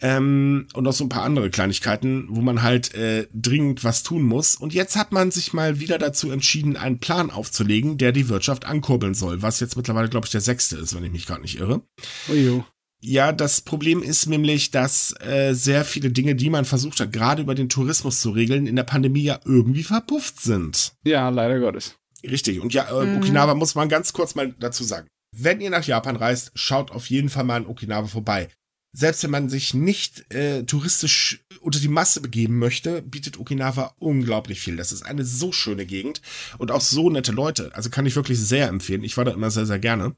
[0.00, 4.22] Ähm, und auch so ein paar andere Kleinigkeiten, wo man halt äh, dringend was tun
[4.22, 4.56] muss.
[4.56, 8.66] Und jetzt hat man sich mal wieder dazu entschieden, einen Plan aufzulegen, der die Wirtschaft
[8.66, 11.58] ankurbeln soll, was jetzt mittlerweile, glaube ich, der sechste ist, wenn ich mich gerade nicht
[11.58, 11.80] irre.
[12.28, 12.66] Ojo.
[13.00, 17.42] Ja, das Problem ist nämlich, dass äh, sehr viele Dinge, die man versucht hat, gerade
[17.42, 20.92] über den Tourismus zu regeln, in der Pandemie ja irgendwie verpufft sind.
[21.04, 21.96] Ja, leider Gottes.
[22.30, 22.60] Richtig.
[22.60, 23.18] Und ja, äh, mhm.
[23.18, 25.08] Okinawa muss man ganz kurz mal dazu sagen.
[25.34, 28.48] Wenn ihr nach Japan reist, schaut auf jeden Fall mal in Okinawa vorbei.
[28.92, 34.60] Selbst wenn man sich nicht äh, touristisch unter die Masse begeben möchte, bietet Okinawa unglaublich
[34.60, 34.76] viel.
[34.76, 36.22] Das ist eine so schöne Gegend
[36.56, 37.70] und auch so nette Leute.
[37.74, 39.04] Also kann ich wirklich sehr empfehlen.
[39.04, 40.16] Ich war da immer sehr, sehr gerne.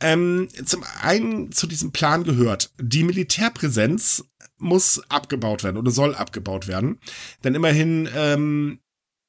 [0.00, 4.24] Ähm, zum einen zu diesem Plan gehört, die Militärpräsenz
[4.56, 6.98] muss abgebaut werden oder soll abgebaut werden.
[7.44, 8.78] Denn immerhin ähm,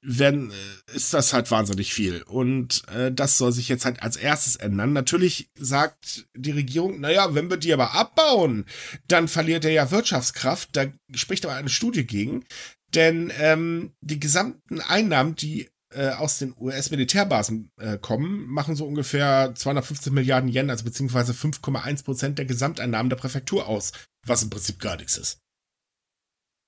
[0.03, 2.21] werden, äh, ist das halt wahnsinnig viel.
[2.23, 4.93] Und äh, das soll sich jetzt halt als erstes ändern.
[4.93, 8.65] Natürlich sagt die Regierung, naja, wenn wir die aber abbauen,
[9.07, 10.69] dann verliert er ja Wirtschaftskraft.
[10.73, 10.85] Da
[11.15, 12.45] spricht aber eine Studie gegen.
[12.93, 19.53] Denn ähm, die gesamten Einnahmen, die äh, aus den US-Militärbasen äh, kommen, machen so ungefähr
[19.55, 23.93] 250 Milliarden Yen, also beziehungsweise 5,1 Prozent der Gesamteinnahmen der Präfektur aus,
[24.25, 25.39] was im Prinzip gar nichts ist.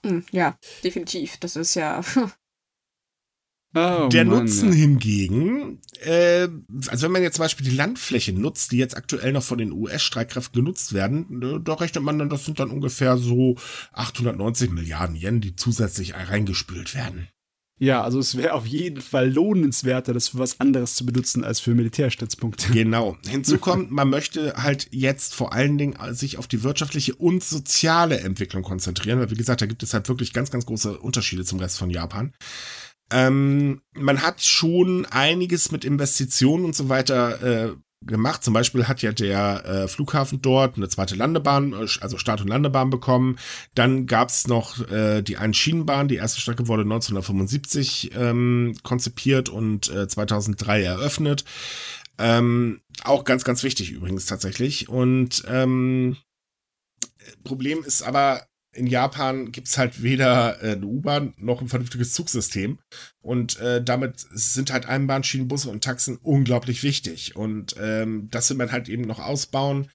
[0.06, 1.38] Hm, ja, definitiv.
[1.38, 2.02] Das ist ja
[3.76, 4.76] Oh, der Mann, Nutzen ja.
[4.76, 6.48] hingegen, äh,
[6.88, 9.74] also wenn man jetzt zum Beispiel die Landfläche nutzt, die jetzt aktuell noch von den
[9.74, 13.58] US-Streitkräften genutzt werden, äh, da rechnet man dann, das sind dann ungefähr so
[13.92, 17.28] 890 Milliarden Yen, die zusätzlich reingespült werden.
[17.78, 21.60] Ja, also es wäre auf jeden Fall lohnenswerter, das für was anderes zu benutzen als
[21.60, 22.72] für Militärstützpunkte.
[22.72, 23.18] Genau.
[23.28, 28.20] Hinzu kommt, man möchte halt jetzt vor allen Dingen sich auf die wirtschaftliche und soziale
[28.22, 31.60] Entwicklung konzentrieren, weil wie gesagt, da gibt es halt wirklich ganz, ganz große Unterschiede zum
[31.60, 32.34] Rest von Japan.
[33.12, 37.76] Ähm, man hat schon einiges mit Investitionen und so weiter äh,
[38.06, 38.44] gemacht.
[38.44, 42.48] Zum Beispiel hat ja der äh, Flughafen dort eine zweite Landebahn, äh, also Start- und
[42.48, 43.38] Landebahn bekommen.
[43.74, 46.08] Dann gab's noch äh, die Einschienenbahn.
[46.08, 51.46] Die erste Strecke wurde 1975 ähm, konzipiert und äh, 2003 eröffnet.
[52.18, 54.88] Ähm, auch ganz, ganz wichtig übrigens tatsächlich.
[54.90, 56.18] Und ähm,
[57.44, 58.46] Problem ist aber,
[58.76, 62.80] in Japan gibt's halt weder äh, eine U-Bahn noch ein vernünftiges Zugsystem.
[63.22, 67.36] Und äh, damit sind halt Einbahnschienen, Busse und Taxen unglaublich wichtig.
[67.36, 69.90] Und ähm, das will man halt eben noch ausbauen.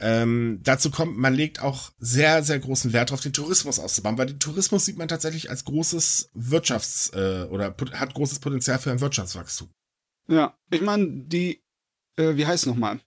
[0.00, 4.26] Ähm, dazu kommt, man legt auch sehr, sehr großen Wert darauf, den Tourismus auszubauen, weil
[4.26, 9.00] den Tourismus sieht man tatsächlich als großes Wirtschafts- äh, oder hat großes Potenzial für ein
[9.00, 9.70] Wirtschaftswachstum.
[10.28, 11.62] Ja, ich meine, die,
[12.16, 13.00] äh, wie heißt es nochmal?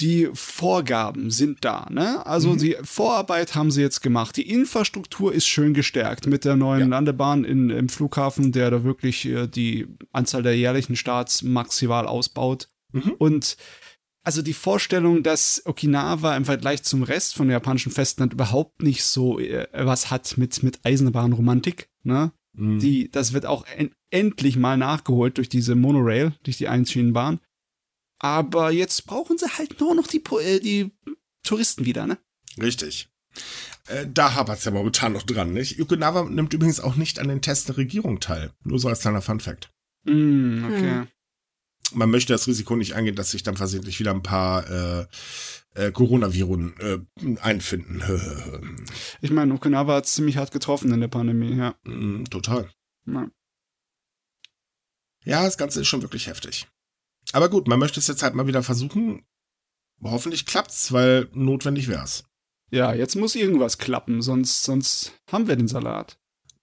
[0.00, 2.24] Die Vorgaben sind da, ne?
[2.24, 2.58] Also mhm.
[2.58, 4.36] die Vorarbeit haben sie jetzt gemacht.
[4.36, 6.86] Die Infrastruktur ist schön gestärkt mit der neuen ja.
[6.86, 12.68] Landebahn in, im Flughafen, der da wirklich äh, die Anzahl der jährlichen Starts maximal ausbaut.
[12.92, 13.12] Mhm.
[13.18, 13.56] Und
[14.22, 19.02] also die Vorstellung, dass Okinawa im Vergleich zum Rest von der japanischen Festland überhaupt nicht
[19.02, 22.32] so äh, was hat mit, mit Eisenbahnromantik, ne?
[22.52, 22.78] Mhm.
[22.78, 27.40] Die, das wird auch en endlich mal nachgeholt durch diese Monorail, durch die Einschienenbahn.
[28.18, 30.92] Aber jetzt brauchen sie halt nur noch die, äh, die
[31.42, 32.18] Touristen wieder, ne?
[32.60, 33.08] Richtig.
[33.86, 35.80] Äh, da hapert es ja momentan noch dran, nicht?
[35.80, 38.52] Okinawa nimmt übrigens auch nicht an den Tests der Regierung teil.
[38.64, 39.70] Nur so als kleiner Funfact.
[40.04, 40.90] Mm, okay.
[40.90, 41.08] Hm.
[41.94, 45.06] Man möchte das Risiko nicht eingehen, dass sich dann versehentlich wieder ein paar äh,
[45.74, 48.02] äh, Coronaviren äh, einfinden.
[49.22, 51.76] ich meine, Okinawa hat ziemlich hart getroffen in der Pandemie, ja.
[51.84, 52.70] Mm, total.
[53.06, 53.30] Ja.
[55.24, 56.66] ja, das Ganze ist schon wirklich heftig.
[57.32, 59.24] Aber gut, man möchte es jetzt halt mal wieder versuchen.
[60.02, 62.24] Hoffentlich klappt's, weil notwendig wär's.
[62.70, 66.18] Ja, jetzt muss irgendwas klappen, sonst, sonst haben wir den Salat.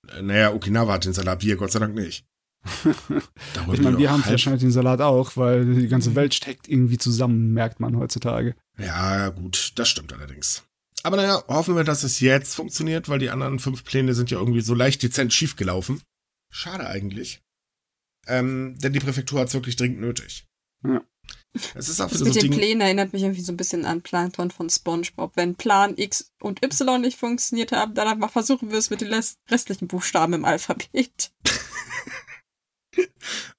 [0.08, 2.26] Äh, naja, Okinawa hat den Salat, wir Gott sei Dank nicht.
[2.86, 7.54] ich meine, wir haben wahrscheinlich den Salat auch, weil die ganze Welt steckt irgendwie zusammen,
[7.54, 8.56] merkt man heutzutage.
[8.78, 10.64] Ja, gut, das stimmt allerdings.
[11.04, 14.40] Aber naja, hoffen wir, dass es jetzt funktioniert, weil die anderen fünf Pläne sind ja
[14.40, 16.02] irgendwie so leicht dezent schiefgelaufen.
[16.52, 17.44] Schade eigentlich.
[18.26, 20.48] Ähm, denn die Präfektur hat es wirklich dringend nötig.
[20.88, 21.02] Ja.
[21.74, 23.86] Es ist auch das mit so den Ding Plänen erinnert mich irgendwie so ein bisschen
[23.86, 25.32] an Plankton von SpongeBob.
[25.36, 29.14] Wenn Plan X und Y nicht funktioniert haben, dann versuchen wir es mit den
[29.50, 31.32] restlichen Buchstaben im Alphabet.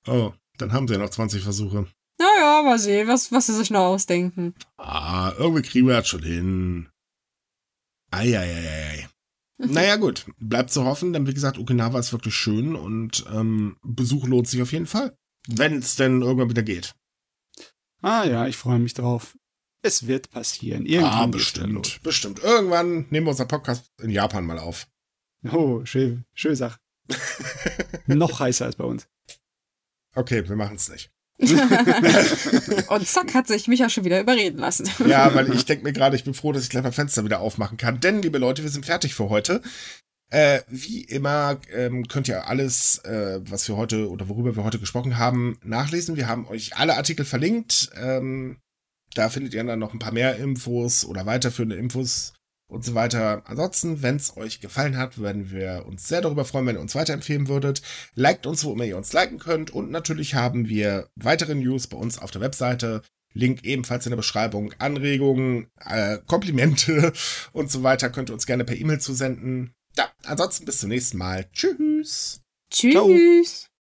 [0.07, 1.87] oh, dann haben sie ja noch 20 Versuche.
[2.18, 4.55] Naja, mal sehen, was, was sie sich noch ausdenken.
[4.77, 6.89] Ah, irgendwie kriegen wir das schon hin.
[8.11, 9.09] Eieiei.
[9.59, 10.27] naja, gut.
[10.39, 14.62] Bleibt zu hoffen, denn wie gesagt, Okinawa ist wirklich schön und ähm, Besuch lohnt sich
[14.62, 15.16] auf jeden Fall.
[15.49, 16.95] Wenn es denn irgendwann wieder geht.
[18.07, 19.36] Ah ja, ich freue mich drauf.
[19.82, 20.86] Es wird passieren.
[20.86, 22.00] Irgendwann ah, bestimmt.
[22.04, 22.40] Bestimmt.
[22.40, 24.86] Irgendwann nehmen wir unser Podcast in Japan mal auf.
[25.50, 26.78] Oh, schön, schön Sache.
[28.07, 29.09] Noch heißer als bei uns.
[30.14, 31.11] Okay, wir machen es nicht.
[32.88, 34.88] und zack, hat sich Micha schon wieder überreden lassen.
[35.04, 37.40] ja, weil ich denke mir gerade, ich bin froh, dass ich gleich mein Fenster wieder
[37.40, 37.98] aufmachen kann.
[37.98, 39.62] Denn, liebe Leute, wir sind fertig für heute.
[40.31, 44.81] Äh, wie immer ähm, könnt ihr alles, äh, was wir heute oder worüber wir heute
[44.81, 46.16] gesprochen haben, nachlesen.
[46.16, 47.91] Wir haben euch alle Artikel verlinkt.
[47.97, 48.59] Ähm,
[49.14, 52.35] da findet ihr dann noch ein paar mehr Infos oder weiterführende Infos
[52.68, 53.43] und so weiter.
[53.47, 56.95] Ansonsten, wenn es euch gefallen hat, würden wir uns sehr darüber freuen, wenn ihr uns
[56.97, 57.83] weiterempfehlen würdet.
[58.14, 59.70] Liked uns, wo immer ihr uns liken könnt.
[59.70, 63.03] Und natürlich haben wir weitere News bei uns auf der Webseite.
[63.33, 64.72] Link ebenfalls in der Beschreibung.
[64.79, 67.12] Anregungen, äh, Komplimente
[67.53, 69.72] und so weiter könnt ihr uns gerne per E-Mail zusenden.
[69.99, 71.49] Ja, ansonsten bis zum nächsten Mal.
[71.53, 72.40] Tschüss.
[72.70, 72.92] Tschüss.
[72.92, 73.09] Ciao.